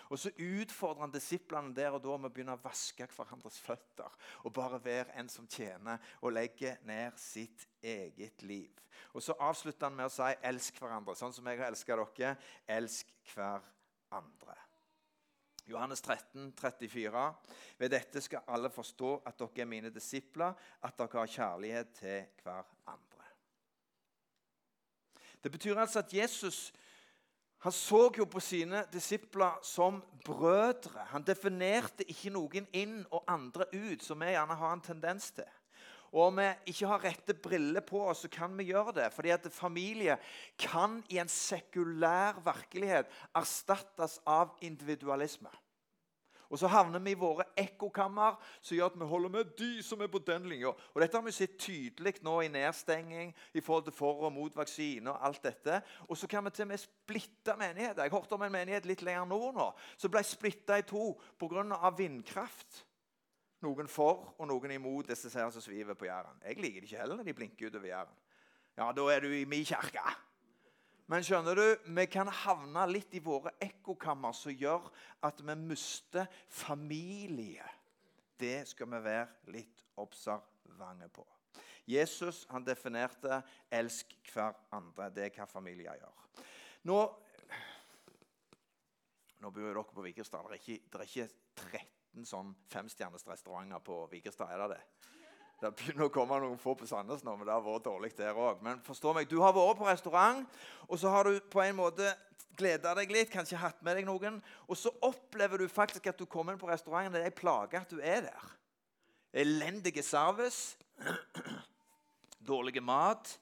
Og 0.10 0.20
så 0.20 0.32
utfordrer 0.32 1.04
han 1.04 1.14
disiplene 1.14 1.76
der 1.76 1.96
og 1.96 2.04
da 2.04 2.18
med 2.18 2.30
å 2.30 2.34
begynne 2.34 2.56
å 2.56 2.64
vaske 2.64 3.08
hverandres 3.12 3.60
føtter. 3.60 4.14
Og 4.46 4.54
bare 4.56 4.80
være 4.84 5.16
en 5.20 5.30
som 5.32 5.48
tjener 5.52 6.00
og 6.22 6.36
legger 6.38 6.80
ned 6.88 7.18
sitt 7.20 7.68
eget 7.82 8.46
liv. 8.48 8.72
Og 9.14 9.24
så 9.24 9.36
avslutter 9.40 9.90
han 9.90 9.98
med 9.98 10.08
å 10.08 10.14
si 10.14 10.30
'elsk 10.44 10.80
hverandre'. 10.80 11.16
Sånn 11.16 11.34
som 11.34 11.48
jeg 11.48 11.60
har 11.60 11.68
elska 11.68 11.96
dere. 11.96 12.38
Elsk 12.68 13.08
hverandre. 13.34 14.58
Johannes 15.68 16.02
13, 16.02 16.54
34. 16.54 17.34
Ved 17.78 17.90
dette 17.90 18.22
skal 18.22 18.46
alle 18.48 18.70
forstå 18.70 19.22
at 19.26 19.40
dere 19.40 19.62
er 19.62 19.66
mine 19.66 19.90
disipler, 19.90 20.54
at 20.82 20.98
dere 20.98 21.20
har 21.20 21.28
kjærlighet 21.28 21.94
til 21.94 22.26
hverandre. 22.44 23.26
Det 25.44 25.52
betyr 25.52 25.78
altså 25.78 26.00
at 26.00 26.14
Jesus 26.14 26.74
han 27.66 27.74
så 27.74 28.04
jo 28.14 28.28
på 28.30 28.42
sine 28.44 28.84
disipler 28.94 29.58
som 29.66 29.98
brødre. 30.26 31.08
Han 31.10 31.26
definerte 31.26 32.06
ikke 32.06 32.32
noen 32.36 32.68
inn 32.76 33.00
og 33.10 33.26
andre 33.28 33.66
ut, 33.74 34.04
som 34.06 34.22
vi 34.22 34.30
gjerne 34.36 34.58
har 34.60 34.76
en 34.76 34.84
tendens 34.86 35.32
til. 35.34 35.48
Og 36.14 36.30
om 36.30 36.38
vi 36.40 36.48
ikke 36.72 36.88
har 36.88 37.04
rette 37.04 37.36
briller 37.36 37.84
på 37.84 38.00
oss, 38.08 38.24
så 38.24 38.30
kan 38.32 38.54
vi 38.58 38.70
gjøre 38.70 38.94
det. 39.02 39.08
Fordi 39.14 39.34
at 39.34 39.48
familie 39.52 40.16
kan 40.60 41.02
i 41.12 41.20
en 41.20 41.32
sekulær 41.32 42.40
virkelighet 42.46 43.10
erstattes 43.36 44.20
av 44.24 44.54
individualisme. 44.64 45.52
Og 46.50 46.60
så 46.60 46.70
havner 46.72 47.02
vi 47.04 47.12
i 47.12 47.20
våre 47.20 47.46
ekkokammer 47.60 48.38
som 48.62 48.78
gjør 48.78 48.92
at 48.92 49.00
vi 49.00 49.10
holder 49.10 49.34
med 49.34 49.54
de 49.60 49.84
som 49.84 50.02
er 50.02 50.12
på 50.12 50.22
den 50.28 50.48
linja. 50.50 50.72
Og 50.94 51.02
dette 51.02 51.18
har 51.18 51.26
vi 51.26 51.36
sett 51.36 51.58
tydelig 51.60 52.16
nå 52.26 52.38
i 52.46 52.52
nedstenging 52.52 53.34
i 53.54 53.64
forhold 53.64 53.88
til 53.88 53.98
for 53.98 54.28
og 54.28 54.34
mot 54.36 54.56
vaksine. 54.56 55.12
Og 55.12 55.26
alt 55.30 55.44
dette. 55.44 55.82
Og 56.08 56.18
så 56.18 56.30
kan 56.32 56.46
vi 56.46 56.54
til 56.56 56.68
og 56.68 56.72
med 56.74 56.84
splitte 56.84 57.58
menigheter. 57.60 58.04
Jeg 58.04 58.16
hørte 58.16 58.38
om 58.38 58.46
en 58.48 58.54
menighet 58.54 58.88
litt 58.88 59.04
lenger 59.06 59.28
nord 59.28 59.58
nå 59.58 59.72
som 59.98 60.12
ble 60.14 60.24
splitta 60.26 60.78
i 60.80 60.86
to 60.88 61.12
pga. 61.40 61.92
vindkraft. 61.98 62.84
Noen 63.66 63.88
for 63.90 64.36
og 64.38 64.48
noen 64.48 64.72
imot 64.76 65.10
disse 65.10 65.32
som 65.34 65.62
sviver 65.62 65.98
på 65.98 66.06
Jæren. 66.06 66.42
Jeg 66.46 66.62
liker 66.62 66.82
det 66.82 66.92
ikke 66.92 67.02
heller 67.02 67.18
når 67.18 67.24
de 67.24 67.34
blinker 67.34 67.68
utover 67.68 67.88
Jæren. 67.90 68.18
Ja, 68.78 68.92
da 68.94 69.08
er 69.10 69.20
du 69.20 69.32
i 69.34 69.46
min 69.46 69.66
kirke. 69.66 70.27
Men 71.08 71.24
skjønner 71.24 71.56
du, 71.56 71.92
vi 71.96 72.04
kan 72.12 72.28
havne 72.44 72.84
litt 72.92 73.14
i 73.16 73.22
våre 73.24 73.54
ekkokammer 73.64 74.36
som 74.36 74.52
gjør 74.52 74.90
at 75.24 75.40
vi 75.40 75.56
mister 75.56 76.28
familie. 76.52 77.64
Det 78.38 78.66
skal 78.68 78.92
vi 78.92 79.00
være 79.06 79.54
litt 79.56 79.86
observante 80.04 81.08
på. 81.16 81.24
Jesus 81.88 82.44
han 82.52 82.66
definerte 82.68 83.40
'elsk 83.72 84.12
hverandre'. 84.34 85.10
Det 85.16 85.24
er 85.26 85.36
hva 85.38 85.46
familier 85.48 85.96
gjør. 85.96 86.44
Nå, 86.84 87.00
nå 89.40 89.52
bor 89.52 89.62
dere 89.62 89.84
på 89.84 90.04
Vigrestad. 90.04 90.44
Det 90.44 90.60
er 90.60 90.62
ikke, 90.62 90.84
det 90.92 91.00
er 91.00 91.08
ikke 91.08 91.30
13 91.56 92.26
sånn 92.26 92.52
femstjerners 92.68 93.28
restauranter 93.28 93.80
på 93.80 94.10
Vigrestad. 94.12 94.52
Er 94.52 94.68
det 94.68 94.76
det? 94.76 95.16
Det 95.58 95.72
begynner 95.74 96.06
å 96.06 96.14
komme 96.14 96.38
noen 96.44 96.60
få 96.62 96.76
på 96.78 96.86
Sandnes 96.86 97.24
nå, 97.26 97.34
men 97.34 97.48
det 97.48 97.54
har 97.56 97.64
vært 97.66 97.88
dårlig 97.88 98.12
der 98.18 98.38
òg. 98.38 98.60
Men 98.66 98.82
forstå 98.86 99.14
meg, 99.18 99.30
du 99.30 99.40
har 99.42 99.56
vært 99.56 99.80
på 99.80 99.88
restaurant, 99.88 100.60
og 100.86 101.02
så 101.02 101.10
har 101.10 101.26
du 101.26 101.40
på 101.50 101.64
en 101.64 101.80
måte 101.80 102.12
gleda 102.58 102.94
deg 102.98 103.14
litt, 103.14 103.32
kanskje 103.34 103.58
hatt 103.62 103.82
med 103.86 103.98
deg 103.98 104.06
noen, 104.06 104.38
og 104.70 104.78
så 104.78 104.92
opplever 105.06 105.62
du 105.62 105.68
faktisk 105.70 106.10
at 106.12 106.20
du 106.20 106.28
kommer 106.30 106.54
inn 106.54 106.62
på 106.62 106.70
restauranten, 106.70 107.10
og 107.10 107.18
det 107.18 107.26
er 107.26 107.34
en 107.34 107.42
plage 107.42 107.82
at 107.82 107.90
du 107.90 107.98
er 107.98 108.28
der. 108.30 108.54
Elendige 109.38 110.06
service, 110.06 110.78
dårlig 112.52 112.82
mat. 112.86 113.34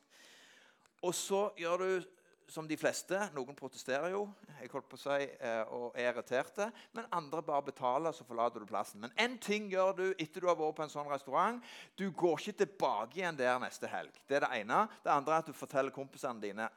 Og 1.04 1.14
så 1.16 1.50
gjør 1.60 1.84
du 1.84 2.15
som 2.48 2.68
de 2.68 2.78
fleste. 2.78 3.18
Noen 3.34 3.56
protesterer 3.58 4.12
jo 4.14 4.26
jeg 4.60 4.72
holdt 4.72 4.88
på 4.90 4.98
å 4.98 5.02
si, 5.02 5.28
eh, 5.40 5.62
og 5.74 5.98
er 5.98 6.12
irriterte. 6.12 6.70
Men 6.96 7.08
andre 7.14 7.44
bare 7.46 7.68
betaler, 7.68 8.12
så 8.16 8.26
forlater 8.26 8.64
du 8.64 8.66
plassen. 8.66 9.02
Men 9.02 9.12
én 9.20 9.38
ting 9.42 9.70
gjør 9.72 9.96
du 9.98 10.06
etter 10.20 10.42
du 10.42 10.48
har 10.48 10.58
vært 10.58 10.78
på 10.78 10.84
en 10.86 10.94
sånn 10.94 11.10
restaurant. 11.12 11.64
Du 11.96 12.10
går 12.12 12.40
ikke 12.40 12.66
tilbake 12.66 13.20
igjen 13.20 13.38
der 13.38 13.60
neste 13.60 13.88
helg. 13.88 14.14
Det 14.28 14.40
er 14.40 14.46
det 14.48 14.62
ene. 14.62 14.88
Det 15.04 15.12
andre 15.12 15.34
er 15.34 15.44
at 15.44 15.50
du 15.50 15.54
forteller 15.54 15.92
kompisene 15.92 16.42
dine 16.42 16.70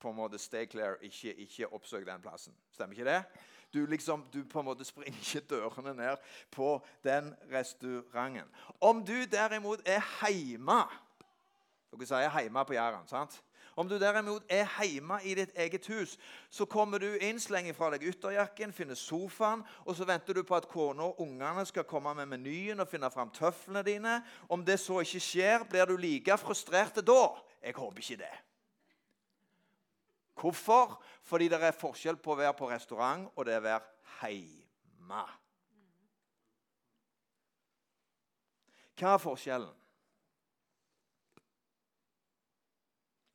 på 0.00 0.10
en 0.10 0.16
måte 0.16 0.38
stay 0.38 0.66
clear, 0.66 0.98
ikke, 1.02 1.34
ikke 1.44 1.72
oppsøk 1.72 2.06
den 2.06 2.22
plassen. 2.22 2.54
Stemmer 2.72 2.96
ikke 2.96 3.08
det? 3.08 3.22
Du, 3.74 3.86
liksom, 3.86 4.24
du 4.32 4.44
på 4.44 4.60
en 4.60 4.68
måte 4.68 4.84
springer 4.84 5.18
ikke 5.18 5.40
dørene 5.50 5.94
ned 5.98 6.20
på 6.50 6.76
den 7.02 7.32
restauranten. 7.50 8.52
Om 8.80 9.00
du 9.04 9.24
derimot 9.24 9.82
er 9.86 10.04
hjemme 10.28 10.84
Dere 11.94 12.06
sier 12.10 12.40
hjemme 12.42 12.64
på 12.66 12.74
Jæren. 12.74 13.06
sant? 13.06 13.36
Om 13.76 13.88
du 13.88 13.96
derimot 13.98 14.44
er 14.48 14.68
hjemme 14.86 15.18
i 15.26 15.34
ditt 15.34 15.56
eget 15.58 15.86
hus, 15.90 16.14
så 16.50 16.66
kommer 16.70 17.02
du 17.02 17.08
inn, 17.18 17.40
slenger 17.42 17.74
fra 17.74 17.90
deg 17.94 18.06
ytterjakken, 18.06 18.72
finner 18.72 18.98
sofaen, 18.98 19.64
og 19.82 19.96
så 19.98 20.06
venter 20.06 20.38
du 20.38 20.44
på 20.46 20.54
at 20.54 20.68
kona 20.70 21.08
og 21.08 21.20
ungene 21.24 21.66
skal 21.66 21.86
komme 21.88 22.14
med 22.14 22.30
menyen 22.30 22.80
og 22.84 22.90
finne 22.90 23.10
fram 23.10 23.34
tøflene 23.34 23.82
dine. 23.86 24.20
Om 24.48 24.62
det 24.64 24.78
så 24.80 25.00
ikke 25.02 25.22
skjer, 25.26 25.66
blir 25.70 25.90
du 25.90 25.96
like 25.98 26.38
frustrert 26.38 27.02
da? 27.02 27.22
Jeg 27.64 27.74
håper 27.74 28.04
ikke 28.04 28.20
det. 28.22 28.34
Hvorfor? 30.38 30.98
Fordi 31.22 31.48
det 31.48 31.62
er 31.62 31.74
forskjell 31.74 32.18
på 32.22 32.34
å 32.34 32.38
være 32.38 32.54
på 32.58 32.68
restaurant 32.70 33.30
og 33.34 33.46
det 33.48 33.58
å 33.58 33.64
være 33.64 34.28
hjemme. 34.30 35.24
Hva 38.94 39.16
er 39.16 39.22
forskjellen? 39.22 39.83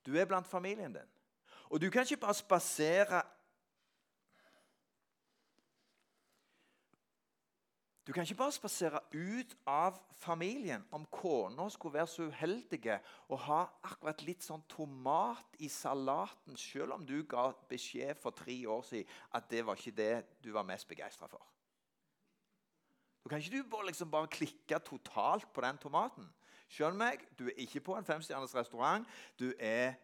Du 0.10 0.18
er 0.18 0.26
blant 0.26 0.48
familien 0.48 0.94
din. 0.94 1.12
Og 1.70 1.82
du 1.82 1.90
kan 1.90 2.02
ikke 2.02 2.18
bare 2.18 2.34
spasere 2.34 3.22
Du 8.08 8.14
kan 8.14 8.24
ikke 8.24 8.36
bare 8.36 8.52
spasere 8.52 9.00
ut 9.14 9.52
av 9.70 10.00
familien 10.18 10.82
om 10.92 11.04
kona 11.14 11.68
skulle 11.70 12.00
være 12.00 12.10
så 12.10 12.26
uheldig 12.26 12.96
å 13.30 13.38
ha 13.38 13.60
akkurat 13.86 14.24
litt 14.26 14.42
sånn 14.42 14.64
tomat 14.66 15.60
i 15.62 15.70
salaten, 15.70 16.58
selv 16.58 16.96
om 16.96 17.06
du 17.06 17.20
ga 17.30 17.52
beskjed 17.70 18.18
for 18.18 18.34
tre 18.34 18.56
år 18.66 18.82
siden 18.88 19.14
at 19.38 19.46
det 19.52 19.62
var 19.68 19.78
ikke 19.78 19.94
det 20.00 20.16
du 20.42 20.50
var 20.56 20.66
mest 20.66 20.90
begeistra 20.90 21.30
for. 21.30 21.46
Da 23.22 23.30
kan 23.30 23.46
ikke 23.46 23.62
du 23.62 23.70
bare, 23.76 23.92
liksom 23.92 24.10
bare 24.10 24.34
klikke 24.40 24.82
totalt 24.90 25.46
på 25.54 25.62
den 25.62 25.78
tomaten. 25.78 26.34
Skjønn 26.70 26.98
meg, 27.00 27.24
du 27.40 27.48
er 27.50 27.58
ikke 27.64 27.82
på 27.82 27.98
en 27.98 28.06
femstjerners 28.06 28.56
restaurant. 28.56 29.08
Du 29.40 29.50
er 29.58 29.98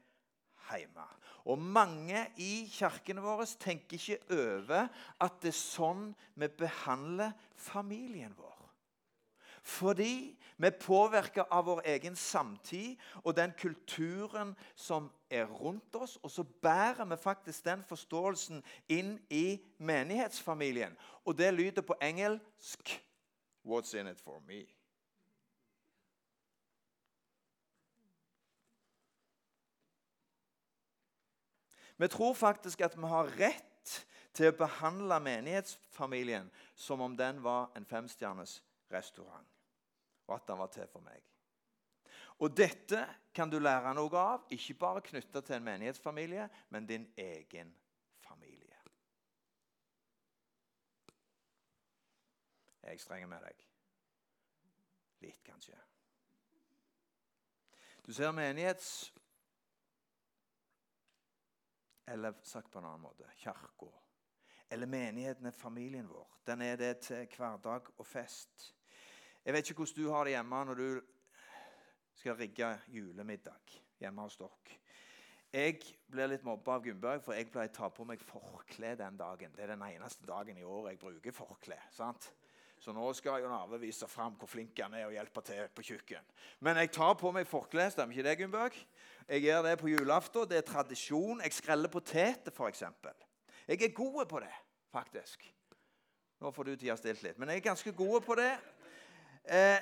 hjemme. 0.74 1.06
Og 1.46 1.60
mange 1.62 2.26
i 2.42 2.66
kirkene 2.72 3.22
våre 3.22 3.46
tenker 3.60 4.00
ikke 4.00 4.18
over 4.34 4.88
at 5.22 5.42
det 5.44 5.52
er 5.54 5.60
sånn 5.60 6.08
vi 6.34 6.50
behandler 6.50 7.36
familien 7.54 8.34
vår. 8.38 8.66
Fordi 9.66 10.38
vi 10.58 10.68
er 10.68 11.46
av 11.50 11.66
vår 11.66 11.82
egen 11.90 12.16
samtid 12.16 13.00
og 13.24 13.36
den 13.36 13.54
kulturen 13.58 14.54
som 14.76 15.10
er 15.30 15.46
rundt 15.46 15.96
oss. 15.96 16.20
Og 16.22 16.32
så 16.32 16.44
bærer 16.44 17.06
vi 17.06 17.18
faktisk 17.18 17.66
den 17.66 17.84
forståelsen 17.84 18.64
inn 18.88 19.18
i 19.30 19.58
menighetsfamilien. 19.78 20.98
Og 21.26 21.38
det 21.38 21.54
lyder 21.54 21.82
på 21.82 21.98
engelsk 22.02 23.02
What's 23.66 23.96
in 23.98 24.08
it 24.08 24.22
for 24.22 24.40
me? 24.48 24.75
Vi 31.98 32.08
tror 32.08 32.34
faktisk 32.34 32.82
at 32.82 32.98
vi 32.98 33.08
har 33.08 33.32
rett 33.40 33.94
til 34.36 34.52
å 34.52 34.58
behandle 34.58 35.20
menighetsfamilien 35.24 36.50
som 36.76 37.02
om 37.02 37.16
den 37.16 37.40
var 37.44 37.72
en 37.76 37.88
femstjerners 37.88 38.58
restaurant, 38.92 39.48
og 40.28 40.36
at 40.36 40.48
den 40.48 40.60
var 40.60 40.74
til 40.74 40.90
for 40.92 41.06
meg. 41.06 41.24
Og 42.44 42.52
Dette 42.52 43.06
kan 43.36 43.50
du 43.50 43.62
lære 43.62 43.94
noe 43.96 44.20
av, 44.20 44.44
ikke 44.52 44.76
bare 44.80 45.04
knytta 45.08 45.42
til 45.42 45.56
en 45.56 45.68
menighetsfamilie, 45.70 46.50
men 46.70 46.88
din 46.88 47.08
egen 47.18 47.72
familie. 48.20 48.76
Er 52.84 52.92
jeg 52.92 53.02
streng 53.02 53.24
med 53.30 53.40
deg? 53.42 53.64
Litt, 55.24 55.40
kanskje. 55.48 55.78
Du 58.06 58.12
ser 58.14 58.36
menighets 58.36 59.14
eller 62.08 62.34
sagt 62.44 62.72
på 62.72 62.80
en 62.80 62.86
annen 62.86 63.06
måte 63.06 63.30
kirka. 63.40 63.90
Eller 64.70 64.90
menigheten 64.90 65.46
er 65.46 65.56
familien 65.56 66.08
vår. 66.10 66.30
Den 66.46 66.62
er 66.62 66.78
det 66.80 66.94
til 67.06 67.28
hverdag 67.38 67.92
og 67.98 68.06
fest. 68.06 68.72
Jeg 69.46 69.54
vet 69.54 69.70
ikke 69.70 69.84
hvordan 69.84 70.04
du 70.04 70.12
har 70.12 70.26
det 70.26 70.34
hjemme 70.34 70.64
når 70.66 70.82
du 70.82 71.02
skal 72.16 72.38
rigge 72.40 72.72
julemiddag 72.88 73.78
hjemme 74.00 74.26
hos 74.26 74.38
dere. 74.38 74.80
Jeg 75.56 75.78
blir 76.12 76.28
litt 76.28 76.44
mobba 76.44 76.74
av 76.76 76.82
Gunnberg, 76.84 77.22
for 77.24 77.38
jeg 77.38 77.48
pleier 77.48 77.70
å 77.70 77.76
ta 77.78 77.88
på 77.94 78.04
meg 78.08 78.20
forkle 78.20 78.90
den 79.00 79.16
dagen. 79.16 79.54
Det 79.56 79.64
er 79.64 79.72
den 79.72 79.86
eneste 79.88 80.26
dagen 80.28 80.58
i 80.60 80.66
år 80.68 80.90
jeg 80.90 81.00
bruker 81.00 81.36
forkle. 81.36 81.78
sant? 81.96 82.32
Så 82.82 82.92
nå 82.94 83.06
skal 83.16 83.40
Jon 83.42 83.54
Arve 83.56 83.80
vise 83.80 84.08
fram 84.12 84.36
hvor 84.36 84.50
flink 84.52 84.78
han 84.84 84.94
er 84.98 85.08
og 85.08 85.16
hjelpe 85.16 85.42
til 85.48 85.70
på 85.72 85.86
kjøkken. 85.88 86.28
Men 86.60 86.82
jeg 86.82 86.92
tar 86.98 87.16
på 87.18 87.32
meg 87.32 87.48
forkle. 87.48 87.88
Stemmer 87.94 88.18
ikke 88.18 88.28
det, 88.28 88.36
Gunnberg? 88.42 88.82
Jeg 89.28 89.42
gjør 89.42 89.62
det 89.62 89.78
på 89.82 89.88
julaften. 89.90 90.50
Det 90.50 90.58
er 90.58 90.62
tradisjon. 90.62 91.42
Jeg 91.42 91.54
skreller 91.54 91.90
poteter, 91.90 92.52
f.eks. 92.54 92.84
Jeg 93.68 93.82
er 93.82 93.94
god 93.94 94.26
på 94.26 94.40
det, 94.40 94.54
faktisk. 94.92 95.52
Nå 96.42 96.52
får 96.52 96.64
du 96.64 96.76
tida 96.76 96.96
stilt 97.00 97.24
litt. 97.24 97.40
Men 97.40 97.50
jeg 97.50 97.64
er 97.64 97.70
ganske 97.72 97.92
god 97.92 98.22
på 98.22 98.36
det. 98.38 98.52
Eh, 99.50 99.80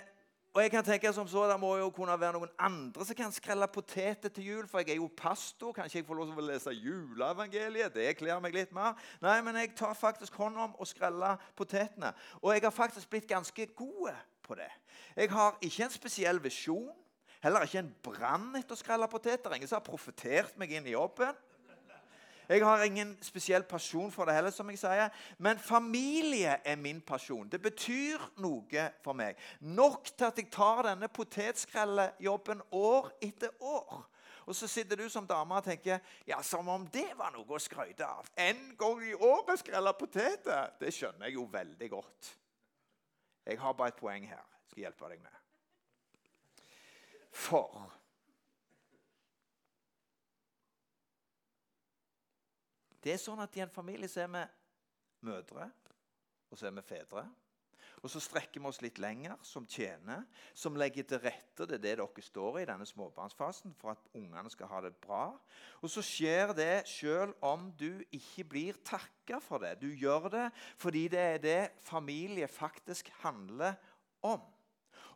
og 0.54 0.62
jeg 0.62 0.72
kan 0.72 0.86
tenke 0.86 1.14
som 1.14 1.28
så, 1.28 1.48
Det 1.50 1.60
må 1.60 1.76
jo 1.78 1.90
kunne 1.90 2.20
være 2.20 2.38
noen 2.38 2.50
andre 2.60 3.06
som 3.06 3.16
kan 3.16 3.32
skrelle 3.34 3.68
poteter 3.68 4.30
til 4.30 4.48
jul. 4.48 4.68
For 4.68 4.80
jeg 4.80 4.96
er 4.96 5.02
jo 5.02 5.10
pastor. 5.18 5.74
Kanskje 5.74 6.00
jeg 6.00 6.06
får 6.06 6.20
lov 6.22 6.30
til 6.30 6.44
å 6.44 6.48
lese 6.48 6.76
juleevangeliet? 6.78 7.94
Det 7.94 8.18
kler 8.18 8.40
meg 8.40 8.56
litt 8.56 8.72
mer. 8.72 8.94
Nei, 9.22 9.42
men 9.42 9.58
jeg 9.60 9.74
tar 9.76 9.98
faktisk 9.98 10.40
hånd 10.40 10.56
om 10.56 10.76
å 10.80 10.88
skrelle 10.88 11.36
potetene. 11.58 12.14
Og 12.42 12.54
jeg 12.54 12.64
har 12.64 12.76
faktisk 12.76 13.10
blitt 13.10 13.28
ganske 13.28 13.66
god 13.76 14.14
på 14.46 14.56
det. 14.56 14.70
Jeg 15.18 15.32
har 15.34 15.58
ikke 15.60 15.90
en 15.90 15.98
spesiell 16.00 16.44
visjon. 16.44 16.94
Heller 17.44 17.66
ikke 17.68 17.82
en 17.84 17.96
brann 18.06 18.54
etter 18.56 18.76
å 18.76 18.80
skrelle 18.80 19.10
poteter. 19.12 19.52
Ingen 19.52 19.68
som 19.68 19.82
har 19.82 19.88
profetert 19.88 20.56
meg 20.60 20.72
inn 20.72 20.88
i 20.88 20.96
jobben. 20.96 21.36
Jeg 22.48 22.64
har 22.64 22.84
ingen 22.84 23.14
spesiell 23.24 23.64
pasjon 23.64 24.12
for 24.12 24.28
det 24.28 24.36
heller, 24.36 24.52
som 24.52 24.68
jeg 24.72 24.80
sier. 24.82 25.12
Men 25.40 25.60
familie 25.60 26.58
er 26.64 26.80
min 26.80 27.00
pasjon. 27.02 27.48
Det 27.52 27.60
betyr 27.64 28.24
noe 28.44 28.88
for 29.04 29.16
meg. 29.18 29.40
Nok 29.60 30.12
til 30.12 30.28
at 30.28 30.40
jeg 30.40 30.52
tar 30.52 30.84
denne 30.90 31.08
potetskrellejobben 31.12 32.64
år 32.80 33.12
etter 33.24 33.52
år. 33.60 34.04
Og 34.44 34.56
så 34.56 34.68
sitter 34.68 35.00
du 35.00 35.06
som 35.10 35.28
dame 35.28 35.56
og 35.56 35.64
tenker 35.64 36.00
ja, 36.28 36.42
som 36.44 36.68
om 36.68 36.88
det 36.92 37.10
var 37.20 37.32
noe 37.36 37.48
å 37.48 37.64
skryte 37.64 38.08
av. 38.08 38.28
En 38.36 38.74
gang 38.80 39.04
i 39.08 39.16
året 39.16 39.64
skrelle 39.64 39.96
poteter! 40.00 40.76
Det 40.80 40.92
skjønner 40.96 41.30
jeg 41.30 41.40
jo 41.40 41.48
veldig 41.52 41.92
godt. 41.96 42.34
Jeg 43.48 43.60
har 43.60 43.80
bare 43.80 43.96
et 43.96 44.00
poeng 44.00 44.28
her. 44.28 44.44
Jeg 44.44 44.76
skal 44.76 44.86
hjelpe 44.88 45.16
deg 45.16 45.24
med. 45.24 45.43
For 47.34 47.90
Det 53.04 53.12
er 53.12 53.20
sånn 53.20 53.42
at 53.44 53.56
I 53.60 53.66
en 53.66 53.72
familie 53.74 54.08
så 54.08 54.22
er 54.24 54.30
vi 54.32 54.42
mødre, 55.28 55.66
og 56.48 56.60
så 56.60 56.70
er 56.70 56.76
vi 56.78 56.84
fedre. 56.88 57.26
Og 58.04 58.12
så 58.12 58.20
strekker 58.20 58.60
vi 58.60 58.68
oss 58.68 58.82
litt 58.84 59.00
lenger, 59.00 59.36
som 59.48 59.64
tjener, 59.68 60.26
som 60.56 60.76
legger 60.80 61.06
til 61.08 61.22
rette. 61.24 61.64
Det 61.68 61.78
er 61.78 61.84
det 61.84 61.94
dere 62.00 62.24
står 62.24 62.62
i 62.62 62.66
denne 62.68 62.88
småbarnsfasen, 62.88 63.76
for 63.80 63.94
at 63.94 64.10
ungene 64.16 64.52
skal 64.52 64.72
ha 64.72 64.82
det 64.84 64.94
bra. 65.04 65.26
Og 65.80 65.92
så 65.92 66.04
skjer 66.04 66.52
det 66.56 66.88
selv 66.88 67.36
om 67.44 67.70
du 67.80 68.04
ikke 68.12 68.48
blir 68.56 68.80
takka 68.88 69.40
for 69.44 69.64
det. 69.64 69.78
Du 69.84 69.88
gjør 69.88 70.28
det 70.32 70.48
fordi 70.80 71.06
det 71.12 71.24
er 71.24 71.44
det 71.44 71.62
familie 71.84 72.48
faktisk 72.52 73.12
handler 73.22 73.80
om. 74.24 74.44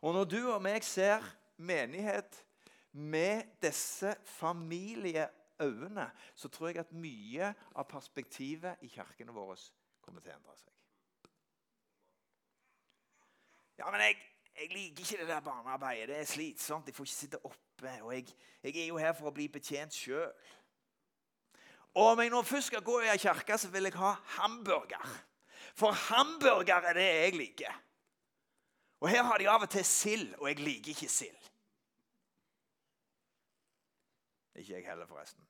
Og 0.00 0.14
når 0.14 0.32
du 0.32 0.40
og 0.46 0.62
meg 0.64 0.84
ser 0.84 1.24
menighet 1.58 2.44
med 2.92 3.42
disse 3.62 4.14
familieøyne, 4.24 6.10
så 6.34 6.48
tror 6.48 6.72
jeg 6.72 6.82
at 6.82 6.92
mye 6.92 7.52
av 7.74 7.86
perspektivet 7.90 8.82
i 8.82 8.90
kirkene 8.92 9.34
våre 9.34 9.58
kommer 10.02 10.24
til 10.24 10.32
å 10.32 10.38
endre 10.38 10.56
seg. 10.56 10.74
Ja, 13.78 13.90
men 13.94 14.02
jeg, 14.02 14.16
jeg 14.58 14.70
liker 14.72 15.04
ikke 15.04 15.18
det 15.20 15.28
der 15.28 15.40
barnearbeidet. 15.44 16.08
Det 16.08 16.16
er 16.18 16.30
slitsomt. 16.30 16.88
Jeg 16.88 16.96
får 16.96 17.06
ikke 17.06 17.14
sitte 17.14 17.44
oppe. 17.46 17.92
Og 18.02 18.14
jeg, 18.14 18.24
jeg 18.62 18.76
er 18.76 18.88
jo 18.88 18.98
her 18.98 19.12
for 19.14 19.30
å 19.30 19.34
bli 19.34 19.46
betjent 19.52 19.94
sjøl. 19.94 20.32
Om 21.98 22.20
jeg 22.22 22.32
nå 22.32 22.42
først 22.46 22.72
skal 22.72 22.82
gå 22.86 23.00
i 23.04 23.10
ei 23.12 23.20
kirke, 23.22 23.58
så 23.58 23.70
vil 23.70 23.86
jeg 23.86 23.98
ha 23.98 24.16
hamburger. 24.38 25.14
For 25.78 25.94
hamburger 25.94 26.90
er 26.90 26.98
det 26.98 27.06
jeg 27.06 27.38
liker. 27.38 27.78
Og 29.00 29.08
her 29.08 29.22
har 29.22 29.38
de 29.38 29.46
av 29.50 29.62
og 29.62 29.70
til 29.70 29.84
sild, 29.86 30.32
og 30.40 30.48
jeg 30.50 30.58
liker 30.58 30.90
ikke 30.94 31.10
sild. 31.12 31.50
Ikke 34.58 34.74
jeg 34.74 34.88
heller, 34.88 35.06
forresten. 35.06 35.44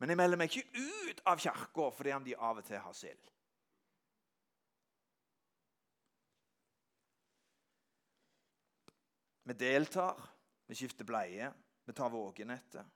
Men 0.00 0.08
jeg 0.08 0.16
melder 0.16 0.40
meg 0.40 0.54
ikke 0.56 0.80
ut 0.80 1.20
av 1.28 1.40
kirka 1.42 1.90
fordi 1.92 2.14
om 2.16 2.24
de 2.24 2.36
av 2.36 2.62
og 2.62 2.64
til 2.64 2.80
har 2.80 2.94
sild. 2.96 3.26
Vi 9.50 9.56
deltar, 9.58 10.16
vi 10.70 10.78
skifter 10.78 11.04
bleie, 11.04 11.50
vi 11.84 11.92
tar 11.96 12.12
vågenettet. 12.12 12.86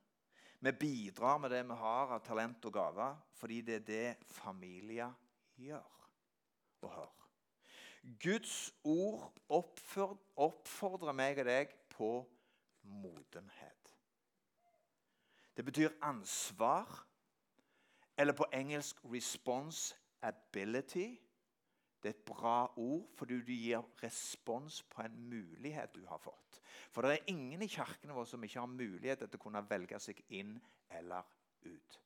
Vi 0.65 0.73
bidrar 0.73 1.39
med 1.43 1.51
det 1.51 1.65
vi 1.67 1.77
har 1.77 2.15
av 2.15 2.23
talent 2.25 2.65
og 2.65 2.73
gaver, 2.73 3.17
fordi 3.37 3.61
det 3.67 3.75
er 3.75 3.85
det 3.89 4.33
familier 4.33 5.13
gjør 5.61 5.91
og 6.87 6.89
hører. 6.95 7.24
Guds 8.21 8.75
ord 8.85 9.33
oppfordrer 9.49 11.17
meg 11.17 11.39
og 11.41 11.49
deg 11.49 11.73
på 11.95 12.11
modenhet. 12.83 13.95
Det 15.57 15.65
betyr 15.65 15.89
ansvar, 16.03 17.07
eller 18.19 18.33
på 18.33 18.45
engelsk 18.53 18.97
'responsibility'. 19.05 21.21
Det 22.03 22.11
er 22.11 22.19
et 22.19 22.25
bra 22.25 22.73
ord 22.77 23.11
fordi 23.17 23.41
du 23.41 23.53
gir 23.53 23.83
respons 24.03 24.83
på 24.83 25.03
en 25.03 25.29
mulighet 25.29 25.95
du 25.95 26.07
har 26.07 26.19
fått. 26.19 26.61
For 26.93 27.03
det 27.03 27.13
er 27.13 27.33
ingen 27.33 27.63
i 27.63 27.67
kirkene 27.67 28.13
våre 28.13 28.27
som 28.27 28.45
ikke 28.45 28.61
har 28.61 28.67
mulighet 28.67 29.19
til 29.19 29.39
å 29.39 29.45
kunne 29.47 29.71
velge 29.71 30.01
seg 30.01 30.25
inn 30.29 30.61
eller 30.91 31.23
ut. 31.65 32.04